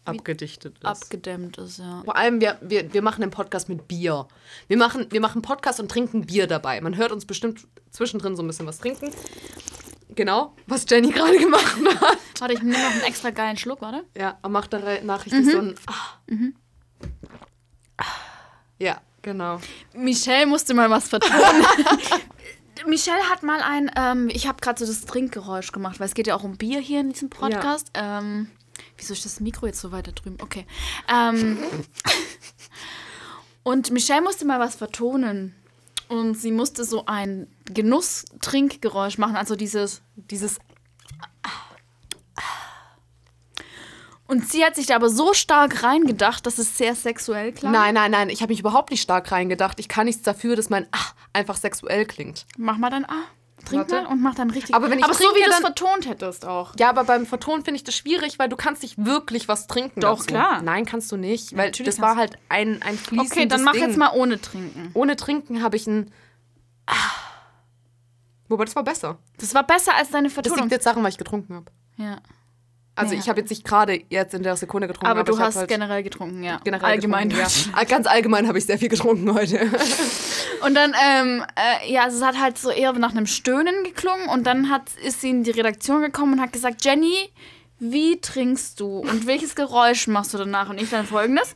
abgedichtet 0.05 0.77
ist. 0.79 0.85
abgedämmt 0.85 1.59
ist, 1.59 1.79
ja. 1.79 2.03
Vor 2.05 2.17
allem, 2.17 2.41
wir, 2.41 2.59
wir, 2.61 2.93
wir 2.93 3.03
machen 3.03 3.23
den 3.23 3.31
Podcast 3.31 3.69
mit 3.69 3.89
Bier. 3.89 4.27
Wir 4.69 4.77
machen, 4.77 5.07
wir 5.11 5.21
machen 5.21 5.43
Podcast 5.43 5.81
und 5.81 5.91
trinken 5.91 6.27
Bier 6.27 6.47
dabei. 6.47 6.81
Man 6.81 6.97
hört 6.97 7.13
uns 7.13 7.25
bestimmt 7.25 7.67
zwischendrin 7.91 8.37
so 8.37 8.43
ein 8.43 8.47
bisschen 8.47 8.67
was 8.67 8.79
trinken. 8.79 9.11
Genau, 10.15 10.55
was 10.67 10.85
Jenny 10.89 11.11
gerade 11.11 11.39
gemacht 11.39 11.77
hat. 12.01 12.19
Warte, 12.39 12.55
ich 12.55 12.63
nehme 12.63 12.79
noch 12.83 12.91
einen 12.93 13.03
extra 13.03 13.31
geilen 13.31 13.57
Schluck, 13.57 13.81
warte. 13.83 14.05
Ja, 14.17 14.39
er 14.43 14.49
macht 14.49 14.73
danach 14.73 15.27
Mhm. 15.27 15.33
richtig 15.33 15.53
so 15.53 15.59
ein. 15.59 15.75
Ah. 15.87 18.05
Ja, 18.79 19.01
genau. 19.23 19.61
Michelle 19.95 20.47
musste 20.47 20.75
mal 20.75 20.91
was 20.91 21.09
vertonen. 21.09 21.65
Michelle 22.87 23.23
hat 23.31 23.43
mal 23.43 23.61
ein, 23.63 23.91
ähm, 23.97 24.29
ich 24.33 24.47
habe 24.47 24.61
gerade 24.61 24.85
so 24.85 24.93
das 24.93 25.05
Trinkgeräusch 25.07 25.73
gemacht, 25.73 26.01
weil 26.01 26.07
es 26.07 26.15
geht 26.15 26.27
ja 26.27 26.35
auch 26.35 26.43
um 26.43 26.57
Bier 26.57 26.81
hier 26.81 27.01
in 27.01 27.13
diesem 27.13 27.31
Podcast. 27.31 27.91
Ähm, 27.95 28.51
wieso 28.97 29.13
ist 29.13 29.25
das 29.25 29.41
Mikro 29.41 29.67
jetzt 29.67 29.81
so 29.81 29.93
weiter 29.93 30.13
drüben? 30.13 30.37
Okay. 30.41 30.67
Ähm, 31.13 31.59
und 33.63 33.91
Michelle 33.91 34.23
musste 34.23 34.45
mal 34.45 34.61
was 34.61 34.75
vertonen. 34.77 35.55
Und 36.09 36.35
sie 36.35 36.53
musste 36.53 36.85
so 36.85 37.07
ein 37.07 37.47
Genuss-Trinkgeräusch 37.65 39.19
machen, 39.19 39.37
also 39.37 39.57
dieses. 39.57 40.03
Dieses. 40.17 40.59
Und 44.27 44.51
sie 44.51 44.65
hat 44.65 44.75
sich 44.75 44.87
da 44.87 44.97
aber 44.97 45.11
so 45.11 45.35
stark 45.35 45.83
reingedacht, 45.83 46.47
dass 46.47 46.59
es 46.59 46.79
sehr 46.79 46.95
sexuell 46.95 47.53
klang. 47.53 47.73
Nein, 47.73 47.95
nein, 47.95 48.11
nein, 48.11 48.31
ich 48.31 48.43
habe 48.43 48.53
mich 48.53 48.61
überhaupt 48.61 48.91
nicht 48.91 49.03
stark 49.03 49.31
reingedacht. 49.31 49.79
Ich 49.81 49.89
kann 49.89 50.07
nichts 50.07 50.23
dafür, 50.23 50.57
dass 50.57 50.71
mein 50.71 50.87
Ah 50.93 51.15
einfach 51.35 51.57
sexuell 51.57 52.07
klingt. 52.07 52.47
Mach 52.57 52.79
mal 52.79 52.91
dann 52.91 53.05
Ah. 53.05 53.25
Trink 53.65 53.91
Warte. 53.91 54.03
mal 54.03 54.13
und 54.13 54.21
mach 54.23 54.35
dann 54.35 54.51
richtig. 54.51 54.75
Aber 54.75 54.91
wenn 54.91 54.99
ich 54.99 55.05
aber 55.05 55.15
so 55.15 55.25
trinke, 55.25 55.41
wie 55.41 55.45
du 55.45 55.51
es 55.51 55.59
vertont 55.59 56.09
hättest 56.09 56.45
auch. 56.47 56.75
Ja, 56.79 56.91
aber 56.91 57.05
beim 57.05 57.27
Verton 57.27 57.65
finde 57.65 57.77
ich 57.77 57.85
das 57.85 57.95
schwierig, 57.97 58.39
weil 58.39 58.49
du 58.49 58.57
kannst 58.57 58.83
nicht 58.83 59.05
wirklich 59.05 59.49
was 59.49 59.67
trinken. 59.67 60.01
Doch, 60.01 60.17
dazu. 60.19 60.27
klar. 60.27 60.63
Nein, 60.63 60.85
kannst 60.85 61.11
du 61.13 61.17
nicht, 61.17 61.57
weil 61.57 61.67
natürlich 61.69 61.95
das 61.97 62.01
war 62.03 62.17
halt 62.17 62.37
ein, 62.49 62.83
ein 62.83 62.97
fließendes 62.99 63.33
Okay, 63.33 63.47
dann 63.47 63.63
mach 63.65 63.73
Ding. 63.73 63.83
jetzt 63.83 63.97
mal 63.97 64.11
ohne 64.15 64.41
Trinken. 64.41 64.91
Ohne 64.95 65.17
Trinken 65.17 65.63
habe 65.63 65.77
ich 65.77 65.87
ein. 65.87 66.11
Ah. 66.87 66.95
Wobei, 68.49 68.65
das 68.67 68.77
war 68.77 68.85
besser. 68.85 69.19
Das 69.39 69.55
war 69.55 69.63
besser 69.65 69.95
als 69.95 70.11
deine 70.11 70.25
Das 70.29 70.35
Vertonung. 70.35 70.59
liegt 70.61 70.73
jetzt 70.73 70.87
daran, 70.87 71.03
weil 71.03 71.11
ich 71.11 71.19
getrunken 71.19 71.55
habe. 71.55 71.67
ja. 71.97 72.19
Also 72.97 73.15
Ja. 73.15 73.21
ich 73.21 73.29
habe 73.29 73.41
jetzt 73.41 73.51
nicht 73.51 73.65
gerade 73.65 74.03
jetzt 74.09 74.35
in 74.35 74.43
der 74.45 74.57
Sekunde 74.57 74.87
getrunken, 74.87 75.07
Aber, 75.09 75.25
du 75.25 75.33
ich 75.33 75.39
hab 75.41 75.47
hast 75.49 75.57
halt 75.57 75.69
generell 75.69 76.03
getrunken, 76.05 76.45
ja. 76.45 76.61
generell 76.63 76.91
allgemein. 76.93 77.29
getrunken, 77.29 77.73
ja. 77.77 77.85
Ganz 77.85 78.07
allgemein 78.07 78.47
habe 78.47 78.59
ich 78.59 78.67
sehr 78.67 78.79
viel 78.79 78.89
getrunken 78.89 79.35
heute. 79.35 79.59
Und 80.65 80.75
dann, 80.75 80.95
ähm, 81.05 81.45
äh, 81.57 81.93
ja, 81.93 82.05
also 82.05 82.19
es 82.19 82.23
hat 82.25 82.39
halt 82.41 82.57
so 82.57 82.71
eher 82.71 82.93
nach 82.93 83.11
einem 83.11 83.27
Stöhnen 83.27 83.85
geklungen 83.85 84.29
und 84.31 84.45
dann 84.47 84.71
hat, 84.71 84.83
ist 85.05 85.21
sie 85.21 85.29
in 85.31 85.43
die 85.45 85.51
Redaktion 85.51 86.01
gekommen 86.01 86.35
und 86.35 86.41
hat 86.41 86.53
gesagt, 86.55 86.83
Jenny, 86.85 87.31
wie 87.81 88.19
trinkst 88.21 88.81
du 88.81 88.99
und 88.99 89.27
welches 89.27 89.55
Geräusch 89.57 90.07
machst 90.07 90.33
du 90.33 90.39
danach? 90.39 90.71
Und 90.71 90.81
ich 90.81 90.89
dann 90.89 91.05
folgendes. 91.05 91.55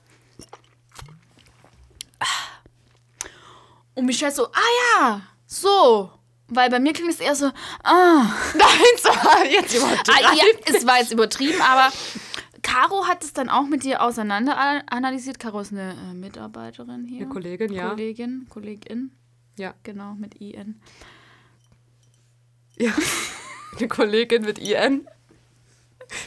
Und 3.95 4.05
Michelle 4.07 4.33
so, 4.33 4.47
ah 4.47 5.01
ja, 5.01 5.21
so. 5.47 6.11
Weil 6.51 6.71
bei 6.71 6.81
mir 6.81 6.93
klingt 6.95 7.11
es 7.11 7.21
eher 7.21 7.35
so, 7.35 7.47
ah. 7.85 8.25
Nein, 8.55 8.97
so, 9.03 9.11
jetzt 9.51 9.75
übertreibt. 9.75 10.11
Ah, 10.11 10.35
ja, 10.35 10.45
es 10.65 10.87
war 10.87 10.99
jetzt 10.99 11.13
übertrieben, 11.13 11.61
aber 11.61 11.93
Caro 12.63 13.07
hat 13.07 13.23
es 13.23 13.33
dann 13.33 13.49
auch 13.49 13.67
mit 13.67 13.85
dir 13.85 14.03
auseinander 14.03 14.57
analysiert. 14.91 15.39
Caro 15.39 15.61
ist 15.61 15.73
eine 15.73 15.93
äh, 15.93 16.15
Mitarbeiterin 16.15 17.05
hier. 17.07 17.23
Eine 17.23 17.29
Kollegin, 17.29 17.73
ja. 17.73 17.91
Kollegin, 17.91 18.47
Kollegin, 18.49 19.11
Ja. 19.59 19.75
genau, 19.83 20.15
mit 20.15 20.35
IN. 20.41 20.81
ja. 22.79 22.93
Eine 23.79 23.89
Kollegin 23.89 24.43
mit 24.43 24.59
IN. 24.59 25.07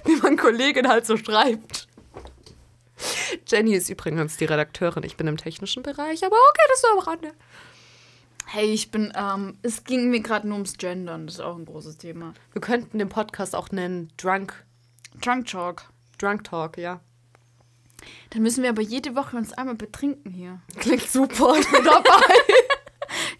Wie 0.06 0.16
man 0.18 0.38
Kollegin 0.38 0.88
halt 0.88 1.06
so 1.08 1.18
schreibt. 1.18 1.88
Jenny 3.48 3.74
ist 3.74 3.90
übrigens 3.90 4.38
die 4.38 4.46
Redakteurin. 4.46 5.04
Ich 5.04 5.18
bin 5.18 5.26
im 5.28 5.38
technischen 5.38 5.82
Bereich, 5.82 6.24
aber 6.24 6.36
okay, 6.36 6.62
das 6.70 6.78
ist 6.78 6.86
am 6.92 7.00
Rande. 7.00 7.34
Hey, 8.54 8.74
ich 8.74 8.92
bin, 8.92 9.14
ähm, 9.16 9.58
es 9.62 9.86
ging 9.86 10.10
mir 10.10 10.20
gerade 10.20 10.46
nur 10.46 10.58
ums 10.58 10.78
Gendern, 10.78 11.26
das 11.26 11.36
ist 11.36 11.40
auch 11.40 11.56
ein 11.56 11.64
großes 11.64 11.98
Thema. 11.98 12.34
Wir 12.52 12.62
könnten 12.62 13.00
den 13.00 13.08
Podcast 13.08 13.56
auch 13.56 13.72
nennen 13.72 14.12
Drunk, 14.18 14.66
Drunk 15.22 15.48
Talk. 15.48 15.86
Drunk 16.18 16.44
Talk, 16.44 16.78
ja. 16.78 17.00
Dann 18.32 18.42
müssen 18.42 18.62
wir 18.62 18.72
aber 18.72 18.82
jede 18.82 19.16
Woche 19.16 19.38
uns 19.38 19.54
einmal 19.54 19.76
betrinken 19.76 20.32
hier. 20.32 20.60
Klingt 20.76 21.10
super, 21.10 21.56
ich 21.62 21.72
bin 21.72 21.86
dabei. 21.86 22.36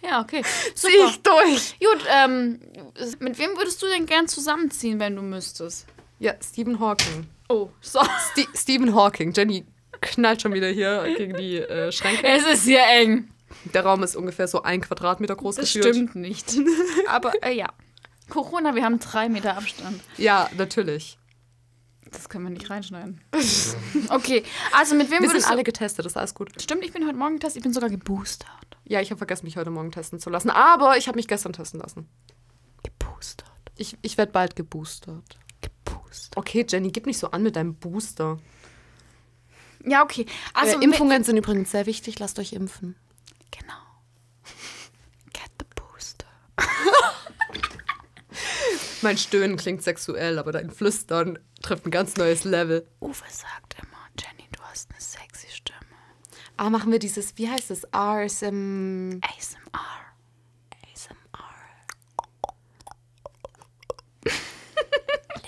Ja, 0.02 0.22
okay. 0.22 0.42
Zieh 0.74 0.88
ich 1.06 1.20
durch. 1.22 1.78
Gut, 1.78 2.06
ähm, 2.08 2.60
mit 3.18 3.38
wem 3.38 3.54
würdest 3.58 3.82
du 3.82 3.88
denn 3.88 4.06
gern 4.06 4.28
zusammenziehen, 4.28 4.98
wenn 4.98 5.14
du 5.14 5.20
müsstest? 5.20 5.88
Ja, 6.20 6.32
Stephen 6.42 6.80
Hawking. 6.80 7.26
Oh, 7.50 7.68
so. 7.82 8.00
Ste 8.30 8.46
Stephen 8.54 8.94
Hawking. 8.94 9.34
Jenny 9.34 9.66
knallt 10.00 10.40
schon 10.40 10.54
wieder 10.54 10.68
hier 10.68 11.04
gegen 11.18 11.36
die 11.36 11.58
äh, 11.58 11.92
Schränke. 11.92 12.26
Es 12.26 12.46
ist 12.46 12.64
hier 12.64 12.82
eng. 12.82 13.28
Der 13.74 13.84
Raum 13.84 14.02
ist 14.02 14.16
ungefähr 14.16 14.48
so 14.48 14.62
ein 14.62 14.80
Quadratmeter 14.80 15.36
groß 15.36 15.56
Das 15.56 15.72
gefühlt. 15.72 15.94
stimmt 15.94 16.14
nicht. 16.16 16.56
Aber 17.08 17.32
äh, 17.44 17.54
ja. 17.56 17.68
Corona, 18.28 18.74
wir 18.74 18.84
haben 18.84 18.98
drei 18.98 19.28
Meter 19.28 19.56
Abstand. 19.56 20.00
Ja, 20.16 20.48
natürlich. 20.56 21.18
Das 22.10 22.28
können 22.28 22.44
wir 22.44 22.50
nicht 22.50 22.68
reinschneiden. 22.70 23.20
Okay, 24.08 24.42
also 24.72 24.94
mit 24.94 25.10
wem 25.10 25.22
Wir 25.22 25.30
sind 25.30 25.48
alle 25.48 25.64
getestet, 25.64 26.04
das 26.04 26.12
ist 26.12 26.16
alles 26.16 26.34
gut. 26.34 26.50
Stimmt, 26.60 26.84
ich 26.84 26.92
bin 26.92 27.06
heute 27.06 27.16
Morgen 27.16 27.34
getestet, 27.34 27.58
ich 27.58 27.62
bin 27.62 27.72
sogar 27.72 27.88
geboostert. 27.88 28.48
Ja, 28.84 29.00
ich 29.00 29.10
habe 29.10 29.18
vergessen, 29.18 29.46
mich 29.46 29.56
heute 29.56 29.70
Morgen 29.70 29.90
testen 29.90 30.18
zu 30.18 30.28
lassen. 30.28 30.50
Aber 30.50 30.98
ich 30.98 31.08
habe 31.08 31.16
mich 31.16 31.28
gestern 31.28 31.52
testen 31.54 31.80
lassen. 31.80 32.08
Geboostert. 32.82 33.50
Ich, 33.76 33.96
ich 34.02 34.18
werde 34.18 34.32
bald 34.32 34.56
geboostert. 34.56 35.38
Geboostert. 35.62 36.36
Okay, 36.36 36.66
Jenny, 36.68 36.90
gib 36.90 37.06
nicht 37.06 37.18
so 37.18 37.30
an 37.30 37.42
mit 37.42 37.56
deinem 37.56 37.74
Booster. 37.74 38.38
Ja, 39.86 40.02
okay. 40.02 40.26
Also 40.52 40.78
äh, 40.78 40.84
Impfungen 40.84 41.24
sind 41.24 41.36
übrigens 41.38 41.70
sehr 41.70 41.86
wichtig. 41.86 42.18
Lasst 42.18 42.38
euch 42.38 42.52
impfen. 42.52 42.96
Genau. 43.52 43.82
Get 45.32 45.50
the 45.58 45.64
booster. 45.74 46.26
Mein 49.02 49.18
Stöhnen 49.18 49.56
klingt 49.56 49.82
sexuell, 49.82 50.38
aber 50.38 50.52
dein 50.52 50.70
Flüstern 50.70 51.38
trifft 51.60 51.86
ein 51.86 51.90
ganz 51.90 52.16
neues 52.16 52.44
Level. 52.44 52.86
Uwe 53.00 53.14
sagt 53.28 53.74
immer, 53.82 53.98
Jenny, 54.18 54.48
du 54.52 54.60
hast 54.62 54.90
eine 54.90 55.00
sexy 55.00 55.48
Stimme. 55.50 55.78
Ah, 56.56 56.70
machen 56.70 56.92
wir 56.92 56.98
dieses, 56.98 57.36
wie 57.38 57.48
heißt 57.48 57.70
es? 57.70 57.84
RSM. 57.94 59.20
ASMR. 59.22 60.14
ASMR. 60.92 61.54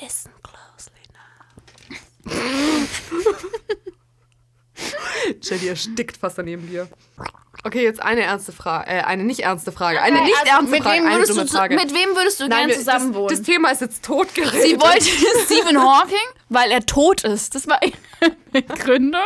Listen 0.01 0.33
closely 0.43 1.03
now. 1.13 2.31
Jenny 5.43 5.67
erstickt 5.69 6.17
fast 6.17 6.39
daneben 6.39 6.67
dir. 6.69 6.89
Okay, 7.75 7.83
jetzt 7.83 8.01
eine 8.01 8.21
ernste 8.23 8.53
Frage. 8.53 8.89
Äh, 8.89 9.01
eine 9.03 9.25
nicht 9.25 9.41
ernste 9.41 9.73
Frage. 9.73 10.01
Eine 10.01 10.21
nicht 10.23 10.33
Also, 10.39 10.49
ernste 10.49 10.71
mit 10.71 10.83
Frage. 10.85 10.97
Wem 10.97 11.07
Eine 11.07 11.15
würdest 11.17 11.31
dumme 11.33 11.45
du, 11.45 11.53
Frage. 11.53 11.75
Mit 11.75 11.93
wem 11.93 12.15
würdest 12.17 12.39
du 12.41 12.49
gerne 12.49 12.69
wir- 12.69 12.77
zusammen 12.77 13.09
das, 13.13 13.17
wohnen? 13.17 13.29
das 13.31 13.43
Thema 13.43 13.71
ist 13.71 13.81
jetzt 13.81 14.05
totgeredet. 14.05 14.63
Sie 14.63 14.81
wollte 14.81 15.05
Stephen 15.45 15.83
Hawking, 15.83 16.17
weil 16.51 16.71
er 16.71 16.87
tot 16.87 17.25
ist. 17.25 17.57
Das 17.57 17.67
war 17.67 17.81
ihre 17.83 17.97
Begründung. 18.53 19.25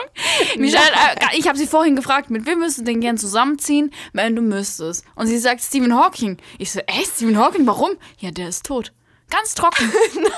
Michelle, 0.57 0.83
äh, 1.21 1.37
ich 1.37 1.47
habe 1.47 1.59
sie 1.59 1.67
vorhin 1.67 1.95
gefragt, 1.95 2.31
mit 2.31 2.47
wem 2.47 2.61
würdest 2.61 2.79
du 2.79 2.85
denn 2.85 3.03
gern 3.03 3.19
zusammenziehen, 3.19 3.93
wenn 4.15 4.35
du 4.35 4.41
müsstest? 4.41 5.05
Und 5.15 5.27
sie 5.27 5.39
sagt 5.39 5.61
Stephen 5.61 5.95
Hawking. 5.95 6.39
Ich 6.57 6.73
so, 6.73 6.81
echt, 6.87 7.17
Stephen 7.17 7.37
Hawking, 7.39 7.67
warum? 7.67 7.91
Ja, 8.19 8.31
der 8.31 8.49
ist 8.49 8.65
tot. 8.65 8.93
Ganz 9.29 9.55
trocken. 9.55 9.93
nein. 10.15 10.33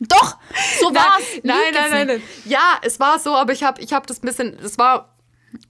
Doch, 0.00 0.36
so 0.80 0.92
war's. 0.92 1.22
Nein, 1.44 1.56
nein, 1.74 1.90
nein, 1.92 2.06
nein. 2.08 2.22
Ja, 2.44 2.80
es 2.82 2.98
war 2.98 3.20
so, 3.20 3.36
aber 3.36 3.52
ich 3.52 3.62
habe 3.62 3.80
ich 3.80 3.92
hab 3.92 4.04
das 4.08 4.20
ein 4.20 4.26
bisschen, 4.26 4.58
das 4.60 4.76
war, 4.78 5.14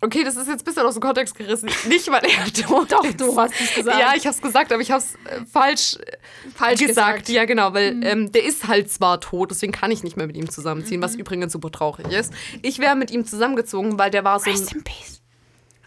okay, 0.01 0.25
das 0.25 0.37
ist 0.37 0.49
jetzt 0.49 0.62
ein 0.62 0.65
bisschen 0.65 0.87
aus 0.87 0.95
dem 0.95 1.01
Kontext 1.03 1.35
gerissen. 1.35 1.71
Nicht, 1.89 2.11
weil 2.11 2.23
er 2.25 2.53
tot 2.67 2.93
Doch, 2.93 3.05
ist. 3.05 3.21
du 3.21 3.37
hast 3.37 3.55
es 3.61 3.75
gesagt. 3.75 3.99
Ja, 3.99 4.15
ich 4.17 4.27
habe 4.27 4.35
es 4.35 4.43
gesagt, 4.43 4.73
aber 4.73 4.83
ich 4.83 4.91
habe 4.91 5.03
es 5.03 5.15
äh, 5.15 5.45
falsch, 5.51 5.97
äh, 5.97 6.17
Falsch 6.55 6.81
gesagt. 6.81 7.19
gesagt. 7.21 7.29
Ja, 7.29 7.45
genau, 7.45 7.75
weil 7.75 8.01
ähm, 8.05 8.33
der 8.33 8.45
ist 8.45 8.69
halt 8.69 8.91
zwar 8.91 9.21
tot, 9.21 9.51
deswegen 9.51 9.73
kann 9.73 9.91
ich 9.91 10.03
nicht 10.03 10.17
mehr 10.17 10.27
mit 10.27 10.37
ihm 10.37 10.49
zusammenziehen, 10.51 11.01
was 11.03 11.15
übrigens 11.15 11.53
super 11.53 11.71
traurig 11.71 12.07
ist. 12.12 12.33
Ich 12.62 12.79
wäre 12.79 12.97
mit 12.97 13.11
ihm 13.11 13.25
zusammengezogen, 13.25 13.99
weil 13.99 14.11
der 14.11 14.25
war 14.25 14.39
so 14.41 14.51
ein, 14.51 14.57
Rest 14.57 14.73
in 14.75 14.85
peace. 14.85 15.22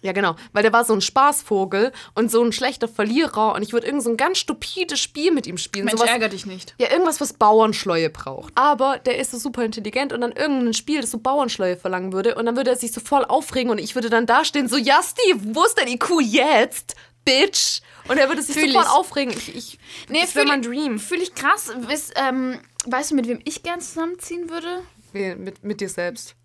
Ja 0.05 0.11
genau, 0.11 0.35
weil 0.53 0.61
der 0.61 0.71
war 0.71 0.85
so 0.85 0.93
ein 0.93 1.01
Spaßvogel 1.01 1.91
und 2.13 2.29
so 2.29 2.43
ein 2.43 2.51
schlechter 2.51 2.87
Verlierer 2.87 3.55
und 3.55 3.63
ich 3.63 3.73
würde 3.73 3.87
irgend 3.87 4.03
so 4.03 4.11
ein 4.11 4.17
ganz 4.17 4.37
stupides 4.37 4.99
Spiel 4.99 5.31
mit 5.31 5.47
ihm 5.47 5.57
spielen. 5.57 5.85
Mensch, 5.85 5.97
sowas, 5.99 6.11
ärger 6.11 6.29
dich 6.29 6.45
nicht. 6.45 6.75
ja, 6.77 6.91
irgendwas, 6.91 7.19
was 7.19 7.33
Bauernschleue 7.33 8.11
braucht. 8.11 8.53
Aber 8.55 8.99
der 8.99 9.17
ist 9.17 9.31
so 9.31 9.37
super 9.39 9.63
intelligent 9.65 10.13
und 10.13 10.21
dann 10.21 10.31
irgendein 10.31 10.73
Spiel, 10.73 11.01
das 11.01 11.09
so 11.11 11.17
Bauernschleue 11.17 11.75
verlangen 11.75 12.13
würde. 12.13 12.35
Und 12.35 12.45
dann 12.45 12.55
würde 12.55 12.69
er 12.69 12.77
sich 12.77 12.91
so 12.91 13.01
voll 13.01 13.25
aufregen 13.25 13.71
und 13.71 13.79
ich 13.79 13.95
würde 13.95 14.09
dann 14.09 14.27
dastehen, 14.27 14.67
so, 14.67 14.77
ja, 14.77 15.01
Steve, 15.03 15.39
wo 15.55 15.63
ist 15.63 15.77
dein 15.79 15.87
IQ 15.87 16.21
jetzt, 16.21 16.95
Bitch? 17.25 17.81
Und 18.07 18.17
er 18.19 18.27
würde 18.29 18.43
sich 18.43 18.55
Fühl 18.55 18.67
so 18.67 18.73
voll 18.73 18.83
ich. 18.83 18.89
aufregen. 18.89 19.33
Ich, 19.35 19.55
ich, 19.55 19.79
Nee, 20.09 20.21
das 20.21 20.35
wäre 20.35 20.45
mein 20.45 20.61
Dream. 20.61 20.99
Fühle 20.99 21.23
ich 21.23 21.33
krass. 21.33 21.71
Weißt, 21.75 22.13
ähm, 22.15 22.59
weißt 22.85 23.11
du, 23.11 23.15
mit 23.15 23.27
wem 23.27 23.39
ich 23.45 23.63
gern 23.63 23.81
zusammenziehen 23.81 24.49
würde? 24.51 24.81
Wie, 25.15 25.33
Mit, 25.35 25.63
mit 25.63 25.81
dir 25.81 25.89
selbst. 25.89 26.35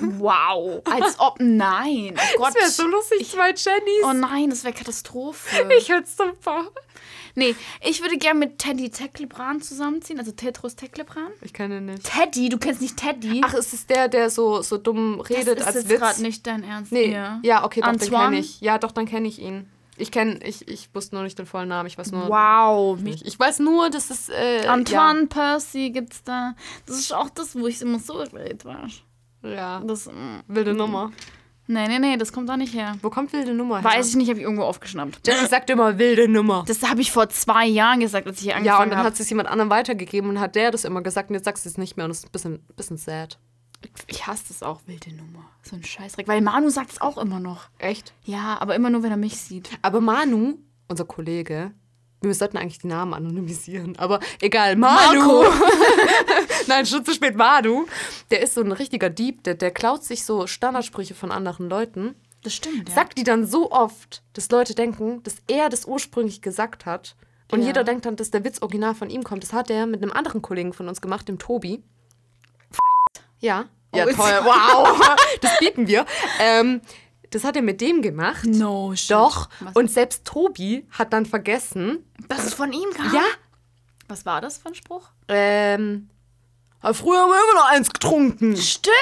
Wow. 0.00 0.80
Als 0.84 1.18
ob, 1.18 1.36
nein. 1.40 2.14
Oh 2.16 2.38
Gott. 2.38 2.48
Das 2.48 2.54
wäre 2.54 2.70
so 2.70 2.86
lustig, 2.86 3.28
zwei 3.30 3.48
Jennys. 3.48 4.04
Oh 4.04 4.12
nein, 4.12 4.48
das 4.50 4.64
wäre 4.64 4.72
Katastrophe. 4.72 5.68
ich 5.78 5.88
hätte 5.88 6.08
super. 6.08 6.70
nee, 7.34 7.54
ich 7.82 8.00
würde 8.00 8.16
gern 8.16 8.38
mit 8.38 8.58
Teddy 8.58 8.90
Teklebran 8.90 9.60
zusammenziehen, 9.60 10.18
also 10.18 10.32
Tetros 10.32 10.76
Teklebran. 10.76 11.28
Ich 11.42 11.52
kann 11.52 11.72
ihn 11.72 11.86
nicht. 11.86 12.04
Teddy, 12.04 12.48
du 12.48 12.58
kennst 12.58 12.80
nicht 12.80 12.96
Teddy. 12.96 13.42
Ach, 13.44 13.54
ist 13.54 13.74
es 13.74 13.86
der, 13.86 14.08
der 14.08 14.30
so, 14.30 14.62
so 14.62 14.78
dumm 14.78 15.20
redet 15.20 15.58
das 15.58 15.60
ist 15.60 15.66
als 15.66 15.74
jetzt 15.76 15.88
Witz? 15.90 15.98
gerade 16.00 16.22
nicht 16.22 16.46
dein 16.46 16.62
Ernst. 16.64 16.92
Nee, 16.92 17.08
hier. 17.08 17.40
ja, 17.42 17.64
okay, 17.64 17.80
doch, 17.80 17.88
Antoine? 17.88 18.24
kenne 18.24 18.38
ich. 18.38 18.60
Ja, 18.60 18.78
doch, 18.78 18.92
dann 18.92 19.06
kenne 19.06 19.28
ich 19.28 19.40
ihn. 19.40 19.68
Ich 19.98 20.10
kenne, 20.10 20.38
ich, 20.44 20.68
ich 20.68 20.88
wusste 20.94 21.14
nur 21.14 21.24
nicht 21.24 21.38
den 21.38 21.46
vollen 21.46 21.68
Namen. 21.68 21.86
Ich 21.86 21.96
weiß 21.96 22.12
nur. 22.12 22.28
Wow. 22.28 22.98
Ich, 23.04 23.24
ich 23.24 23.38
weiß 23.38 23.60
nur, 23.60 23.88
dass 23.90 24.10
es. 24.10 24.28
Äh, 24.28 24.66
Antoine 24.66 25.26
Percy 25.26 25.90
gibt's 25.90 26.22
da. 26.24 26.54
Das 26.86 26.98
ist 26.98 27.12
auch 27.14 27.30
das, 27.30 27.54
wo 27.58 27.66
ich 27.66 27.80
immer 27.80 27.98
so 27.98 28.14
red, 28.14 28.64
weißt 28.64 29.02
Ja. 29.42 29.48
ja. 29.50 29.80
Das, 29.86 30.06
mm, 30.06 30.40
Wilde 30.48 30.74
Nummer. 30.74 31.12
nee, 31.66 31.88
nee, 31.88 31.98
nee, 31.98 32.16
das 32.16 32.32
kommt 32.32 32.48
da 32.48 32.56
nicht 32.56 32.74
her. 32.74 32.96
Wo 33.02 33.10
kommt 33.10 33.32
wilde 33.32 33.54
Nummer 33.54 33.76
her? 33.80 33.84
Weiß 33.84 34.10
ich 34.10 34.16
nicht, 34.16 34.28
habe 34.28 34.38
ich 34.38 34.44
irgendwo 34.44 34.64
aufgeschnappt. 34.64 35.26
Jenny 35.26 35.46
sagt 35.48 35.70
immer 35.70 35.98
wilde 35.98 36.28
Nummer. 36.28 36.64
Das 36.66 36.82
habe 36.82 37.00
ich 37.00 37.10
vor 37.10 37.28
zwei 37.30 37.66
Jahren 37.66 38.00
gesagt, 38.00 38.26
als 38.26 38.36
ich 38.38 38.42
hier 38.44 38.52
Ja, 38.52 38.56
angefangen 38.58 38.82
und 38.84 38.90
dann 38.90 38.98
habe. 38.98 39.08
hat 39.08 39.18
es 39.20 39.28
jemand 39.30 39.48
anderem 39.48 39.70
weitergegeben 39.70 40.30
und 40.30 40.40
hat 40.40 40.54
der 40.56 40.70
das 40.70 40.84
immer 40.84 41.02
gesagt 41.02 41.30
und 41.30 41.34
jetzt 41.34 41.44
sagst 41.46 41.64
du 41.64 41.68
es 41.70 41.78
nicht 41.78 41.96
mehr 41.96 42.04
und 42.04 42.10
das 42.10 42.18
ist 42.18 42.26
ein 42.26 42.30
bisschen, 42.32 42.58
bisschen 42.76 42.96
sad. 42.98 43.38
Ich 44.06 44.26
hasse 44.26 44.44
das 44.48 44.62
auch, 44.62 44.80
wilde 44.86 45.10
Nummer. 45.14 45.44
So 45.62 45.76
ein 45.76 45.84
Scheißdreck. 45.84 46.28
Weil 46.28 46.40
Manu 46.40 46.68
sagt 46.70 46.92
es 46.92 47.00
auch 47.00 47.18
immer 47.18 47.40
noch. 47.40 47.68
Echt? 47.78 48.12
Ja, 48.24 48.58
aber 48.60 48.74
immer 48.74 48.90
nur, 48.90 49.02
wenn 49.02 49.10
er 49.10 49.16
mich 49.16 49.36
sieht. 49.40 49.70
Aber 49.82 50.00
Manu, 50.00 50.54
unser 50.88 51.04
Kollege, 51.04 51.72
wir 52.22 52.34
sollten 52.34 52.56
eigentlich 52.56 52.78
die 52.78 52.86
Namen 52.88 53.14
anonymisieren, 53.14 53.96
aber 53.98 54.20
egal, 54.40 54.76
Manu. 54.76 55.44
Nein, 56.66 56.86
schon 56.86 57.04
zu 57.04 57.12
spät, 57.12 57.36
Manu. 57.36 57.86
Der 58.30 58.40
ist 58.42 58.54
so 58.54 58.62
ein 58.62 58.72
richtiger 58.72 59.10
Dieb, 59.10 59.44
der, 59.44 59.54
der 59.54 59.70
klaut 59.70 60.02
sich 60.04 60.24
so 60.24 60.46
Standardsprüche 60.46 61.14
von 61.14 61.30
anderen 61.30 61.68
Leuten, 61.68 62.14
Das 62.42 62.54
stimmt, 62.54 62.88
ja. 62.88 62.94
sagt 62.94 63.18
die 63.18 63.24
dann 63.24 63.46
so 63.46 63.70
oft, 63.70 64.22
dass 64.32 64.50
Leute 64.50 64.74
denken, 64.74 65.22
dass 65.22 65.36
er 65.46 65.68
das 65.68 65.84
ursprünglich 65.84 66.42
gesagt 66.42 66.86
hat. 66.86 67.16
Und 67.52 67.60
Ja. 67.60 67.66
jeder 67.68 67.84
denkt 67.84 68.06
dann, 68.06 68.16
dass 68.16 68.30
der 68.32 68.42
Witz 68.44 68.60
original 68.62 68.94
von 68.94 69.08
ihm 69.10 69.22
kommt. 69.22 69.44
Das 69.44 69.52
hat 69.52 69.70
er 69.70 69.86
mit 69.86 70.02
einem 70.02 70.10
anderen 70.10 70.42
Kollegen 70.42 70.72
von 70.72 70.88
uns 70.88 71.00
gemacht, 71.00 71.28
dem 71.28 71.38
Tobi. 71.38 71.82
Ja. 73.38 73.66
Ja, 73.96 74.06
Oh, 74.06 74.12
toll. 74.12 74.40
Wow. 74.44 75.16
Das 75.40 75.58
bieten 75.58 75.86
wir. 75.86 76.04
Ähm, 76.40 76.80
das 77.30 77.44
hat 77.44 77.56
er 77.56 77.62
mit 77.62 77.80
dem 77.80 78.02
gemacht. 78.02 78.44
No 78.46 78.94
shit. 78.94 79.10
Doch. 79.10 79.48
Was? 79.60 79.74
Und 79.74 79.90
selbst 79.90 80.24
Tobi 80.24 80.86
hat 80.92 81.12
dann 81.12 81.26
vergessen. 81.26 82.04
dass 82.28 82.44
es 82.46 82.54
von 82.54 82.72
ihm 82.72 82.90
kam? 82.94 83.12
Ja. 83.14 83.22
Was 84.08 84.24
war 84.24 84.40
das 84.40 84.58
für 84.58 84.68
ein 84.68 84.74
Spruch? 84.74 85.08
Ähm. 85.28 86.08
"Ah, 86.80 86.92
Früher 86.92 87.18
haben 87.20 87.30
wir 87.30 87.42
immer 87.42 87.60
noch 87.60 87.68
eins 87.70 87.90
getrunken. 87.90 88.56
Stimmt! 88.56 88.94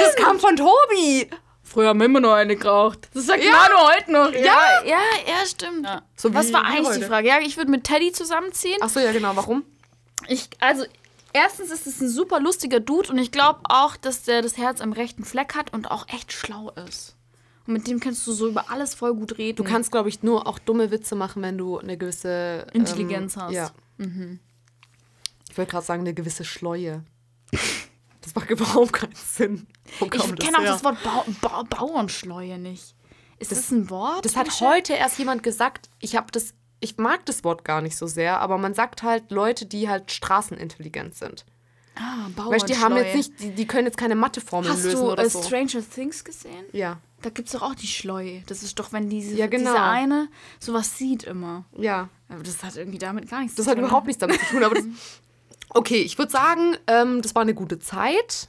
Das 0.00 0.16
kam 0.16 0.40
von 0.40 0.56
Tobi. 0.56 1.30
Früher 1.62 1.88
haben 1.88 2.00
wir 2.00 2.06
immer 2.06 2.20
noch 2.20 2.32
eine 2.34 2.56
geraucht. 2.56 3.08
Das 3.14 3.26
sagt 3.26 3.42
Ja. 3.44 3.52
Manu 3.52 3.76
heute 3.94 4.12
noch. 4.12 4.32
Ja. 4.32 4.40
ja, 4.40 4.84
ja, 4.84 4.98
ja, 5.26 5.46
stimmt. 5.46 5.86
So 6.16 6.34
Was 6.34 6.52
war 6.52 6.64
eigentlich 6.64 6.88
die 6.88 6.94
heute. 6.96 7.06
Frage? 7.06 7.28
Ja, 7.28 7.38
ich 7.40 7.56
würde 7.56 7.70
mit 7.70 7.84
Teddy 7.84 8.12
zusammenziehen. 8.12 8.76
Ach 8.82 8.88
so, 8.90 8.98
ja, 9.00 9.12
genau. 9.12 9.34
Warum? 9.36 9.64
Ich, 10.28 10.50
also, 10.60 10.84
erstens 11.32 11.70
ist 11.70 11.86
es 11.86 12.00
ein 12.00 12.08
super 12.08 12.40
lustiger 12.40 12.80
Dude 12.80 13.10
und 13.10 13.18
ich 13.18 13.30
glaube 13.30 13.60
auch, 13.64 13.96
dass 13.96 14.22
der 14.22 14.42
das 14.42 14.56
Herz 14.56 14.80
am 14.80 14.92
rechten 14.92 15.24
Fleck 15.24 15.54
hat 15.54 15.72
und 15.72 15.90
auch 15.90 16.08
echt 16.08 16.32
schlau 16.32 16.70
ist. 16.88 17.16
Und 17.66 17.74
mit 17.74 17.86
dem 17.86 18.00
kannst 18.00 18.26
du 18.26 18.32
so 18.32 18.48
über 18.48 18.70
alles 18.70 18.94
voll 18.94 19.14
gut 19.14 19.38
reden. 19.38 19.56
Du 19.56 19.64
kannst, 19.64 19.92
glaube 19.92 20.08
ich, 20.08 20.22
nur 20.22 20.46
auch 20.46 20.58
dumme 20.58 20.90
Witze 20.90 21.14
machen, 21.14 21.42
wenn 21.42 21.58
du 21.58 21.78
eine 21.78 21.96
gewisse 21.96 22.66
ähm, 22.72 22.80
Intelligenz 22.80 23.36
hast. 23.36 23.52
Ja. 23.52 23.70
Ich 25.48 25.58
wollte 25.58 25.70
gerade 25.70 25.86
sagen, 25.86 26.00
eine 26.00 26.14
gewisse 26.14 26.44
Schleue. 26.44 27.04
Das 28.20 28.34
macht 28.34 28.50
überhaupt 28.50 28.92
keinen 28.92 29.14
Sinn. 29.14 29.66
Ich 30.00 30.10
kenne 30.10 30.58
auch 30.58 30.64
das 30.64 30.84
Wort 30.84 30.98
Bau 31.02 31.24
Bau 31.40 31.64
Bauernschleue 31.64 32.58
nicht. 32.58 32.94
Ist 33.38 33.50
das, 33.50 33.70
ein 33.70 33.90
Wort? 33.90 34.24
Das 34.24 34.36
hat 34.36 34.60
heute 34.60 34.92
erst 34.92 35.18
jemand 35.18 35.42
gesagt. 35.42 35.90
Ich 35.98 36.14
habe 36.14 36.30
das, 36.30 36.54
ich 36.82 36.98
mag 36.98 37.24
das 37.26 37.44
Wort 37.44 37.64
gar 37.64 37.80
nicht 37.80 37.96
so 37.96 38.06
sehr, 38.06 38.40
aber 38.40 38.58
man 38.58 38.74
sagt 38.74 39.02
halt 39.02 39.30
Leute, 39.30 39.64
die 39.66 39.88
halt 39.88 40.10
straßenintelligent 40.12 41.14
sind. 41.14 41.44
Ah, 41.94 42.26
Weißt 42.36 42.68
du, 42.68 42.72
die 42.72 42.78
haben 42.80 42.96
jetzt 42.96 43.14
nicht, 43.14 43.40
die, 43.40 43.50
die 43.50 43.66
können 43.66 43.86
jetzt 43.86 43.98
keine 43.98 44.14
Matheformeln 44.14 44.72
Hast 44.72 44.84
lösen 44.84 45.00
du 45.00 45.12
oder 45.12 45.24
äh, 45.24 45.28
so. 45.28 45.42
Stranger 45.42 45.82
Things 45.88 46.24
gesehen? 46.24 46.64
Ja, 46.72 46.98
Da 47.20 47.28
gibt 47.30 47.48
es 47.48 47.52
doch 47.52 47.60
auch 47.62 47.74
die 47.74 47.86
Schleue. 47.86 48.42
Das 48.46 48.62
ist 48.62 48.78
doch, 48.78 48.92
wenn 48.94 49.10
diese, 49.10 49.34
Ja, 49.36 49.46
genau. 49.46 49.72
diese 49.72 49.82
eine 49.82 50.28
sowas 50.58 50.96
sieht 50.98 51.24
immer. 51.24 51.64
ja. 51.76 52.08
Aber 52.30 52.42
das 52.44 52.62
hat 52.64 52.76
irgendwie 52.76 52.96
damit 52.98 53.28
gar 53.28 53.40
nichts 53.40 53.56
Das 53.56 53.66
zu 53.66 53.70
hat 53.70 53.76
tun. 53.76 53.84
überhaupt 53.84 54.06
nichts 54.06 54.20
damit 54.20 54.40
zu 54.40 54.46
tun. 54.46 54.64
Aber 54.64 54.74
das, 54.74 54.84
okay, 55.68 56.00
ich 56.00 56.16
würde 56.16 56.32
sagen, 56.32 56.76
ähm, 56.86 57.20
das 57.20 57.34
war 57.34 57.42
eine 57.42 57.52
gute 57.54 57.78
Zeit. 57.78 58.48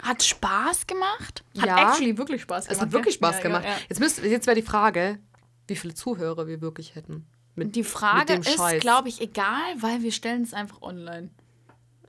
Hat 0.00 0.22
Spaß 0.22 0.86
gemacht? 0.86 1.42
Hat 1.58 1.66
Ja. 1.66 1.90
actually 1.90 2.16
wirklich 2.16 2.42
Spaß 2.42 2.66
gemacht. 2.66 2.76
Es 2.76 2.80
hat 2.80 2.92
wirklich? 2.92 3.16
Spaß 3.16 3.38
Ja, 3.38 3.42
gemacht. 3.42 3.64
Ja, 3.64 3.70
ja. 3.70 3.76
Jetzt, 3.88 3.98
müsst- 3.98 4.22
jetzt 4.22 4.46
wäre 4.46 4.54
die 4.54 4.62
Frage, 4.62 5.18
wie 5.66 5.74
viele 5.74 5.94
Zuhörer 5.94 6.46
wir 6.46 6.60
wirklich 6.60 6.94
hätten. 6.94 7.26
Mit, 7.56 7.76
Die 7.76 7.84
Frage 7.84 8.26
dem 8.40 8.42
ist, 8.42 8.80
glaube 8.80 9.08
ich, 9.08 9.20
egal, 9.20 9.60
weil 9.80 10.02
wir 10.02 10.12
stellen 10.12 10.42
es 10.42 10.52
einfach 10.54 10.82
online. 10.82 11.30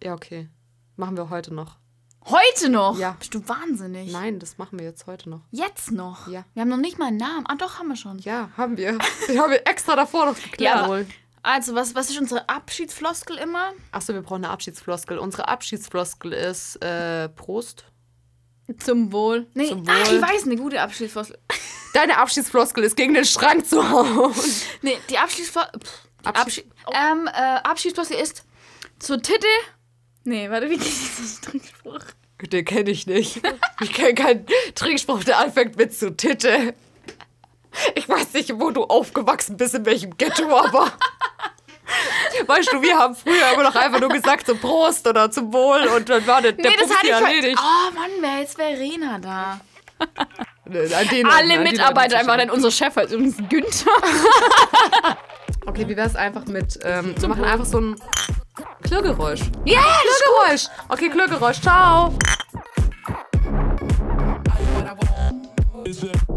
Ja, 0.04 0.14
okay. 0.14 0.50
Machen 0.96 1.18
wir 1.18 1.30
heute 1.30 1.54
noch. 1.54 1.78
Heute 2.26 2.70
noch? 2.70 2.98
Ja. 2.98 3.16
Bist 3.20 3.36
du 3.36 3.48
wahnsinnig? 3.48 4.12
Nein, 4.12 4.40
das 4.40 4.58
machen 4.58 4.80
wir 4.80 4.86
jetzt 4.86 5.06
heute 5.06 5.30
noch. 5.30 5.42
Jetzt 5.52 5.92
noch? 5.92 6.28
Ja. 6.28 6.44
Wir 6.56 6.62
haben 6.62 6.70
noch 6.70 6.78
nicht 6.78 6.98
mal 6.98 7.08
einen 7.10 7.18
Namen. 7.18 7.46
Ah, 7.48 7.56
doch, 7.56 7.78
haben 7.78 7.88
wir 7.90 7.96
schon. 7.96 8.18
Ja, 8.20 8.50
haben 8.58 8.78
wir. 8.78 8.94
Haben 9.38 9.52
wir 9.52 9.68
extra 9.68 9.96
davor 9.96 10.26
noch 10.26 10.36
geklärt. 10.36 10.76
aber, 10.76 11.06
also, 11.44 11.76
was, 11.76 11.94
was 11.94 12.10
ist 12.10 12.20
unsere 12.20 12.50
Abschiedsfloskel 12.50 13.38
immer? 13.38 13.74
Achso, 13.92 14.14
wir 14.16 14.24
brauchen 14.24 14.44
eine 14.44 14.50
Abschiedsfloskel. 14.50 15.20
Unsere 15.20 15.48
Abschiedsfloskel 15.48 16.34
ist 16.34 16.78
äh, 16.84 17.30
Prost. 17.30 17.86
Zum 18.80 19.12
Wohl. 19.12 19.46
Nee, 19.54 19.70
Zum 19.70 19.88
Ah, 19.88 19.94
Wohl. 20.08 20.16
ich 20.16 20.22
weiß, 20.24 20.44
eine 20.46 20.56
gute 20.56 20.82
Abschiedsfloskel. 20.82 21.38
Deine 21.96 22.18
Abschiedsfloskel 22.18 22.84
ist 22.84 22.98
gegen 22.98 23.14
den 23.14 23.24
Schrank 23.24 23.66
zu 23.66 23.90
hauen. 23.90 24.36
Nee, 24.82 24.98
die 25.10 25.18
Abschiedsfloskel. 25.18 25.80
Abschied- 26.26 26.42
Abschied 26.44 26.66
ähm, 26.94 27.28
äh, 27.28 27.32
Abschiedsfloskel 27.64 28.18
ist 28.18 28.44
zur 29.00 29.22
Titte. 29.22 29.48
Nee, 30.26 30.50
warte, 30.50 30.70
wie 30.70 30.78
geht 30.78 30.86
dieser 30.88 31.42
Trinkspruch? 31.52 32.00
Den 32.42 32.66
kenne 32.66 32.90
ich 32.92 33.08
nicht. 33.08 33.42
Ich 33.82 33.94
kenne 33.94 34.14
keinen 34.14 34.46
Trinkspruch, 34.76 35.24
der 35.24 35.40
anfängt 35.40 35.78
mit 35.78 35.98
zu 35.98 36.16
Titte. 36.18 36.74
Ich 37.96 38.10
weiß 38.10 38.34
nicht, 38.34 38.52
wo 38.60 38.72
du 38.72 38.84
aufgewachsen 38.84 39.56
bist, 39.56 39.74
in 39.76 39.86
welchem 39.86 40.18
Ghetto, 40.18 40.54
aber. 40.54 40.92
Weißt 42.48 42.74
du, 42.74 42.82
wir 42.82 42.98
haben 42.98 43.16
früher 43.16 43.54
immer 43.54 43.64
noch 43.64 43.76
einfach 43.76 44.02
nur 44.02 44.10
gesagt 44.10 44.48
zum 44.48 44.60
Prost 44.60 45.08
oder 45.08 45.32
zum 45.32 45.54
Wohl 45.54 45.88
und 45.96 46.10
dann 46.10 46.28
war 46.28 46.42
der, 46.42 46.52
der 46.52 46.72
Nee, 46.72 46.78
das 46.78 46.90
hatte 46.94 47.06
ich 47.08 47.12
erledigt. 47.14 47.60
Oh 47.62 47.92
Mann, 47.94 48.10
wer 48.20 48.40
jetzt 48.42 48.56
Verena 48.56 49.18
da? 49.20 49.62
Leuten, 50.66 51.28
Alle 51.28 51.60
Mitarbeiter 51.60 52.18
einfach, 52.18 52.38
denn 52.38 52.50
unser 52.50 52.72
Chef 52.72 52.96
heißt 52.96 53.12
übrigens 53.14 53.38
Günther. 53.50 53.92
Okay, 55.68 55.88
wie 55.88 55.98
wär's 55.98 56.16
einfach 56.16 56.46
mit, 56.46 56.80
ähm, 56.84 57.16
wir 57.18 57.28
machen 57.28 57.44
einfach 57.44 57.66
so 57.66 57.80
ein 57.80 57.96
Klirrgeräusch. 58.84 59.42
Ja, 59.66 59.82
Klirrgeräusch. 59.82 60.68
Okay, 60.90 61.10
Klirrgeräusch. 61.10 61.60
Ciao. 61.60 62.14
Is 65.86 66.04
it? 66.04 66.35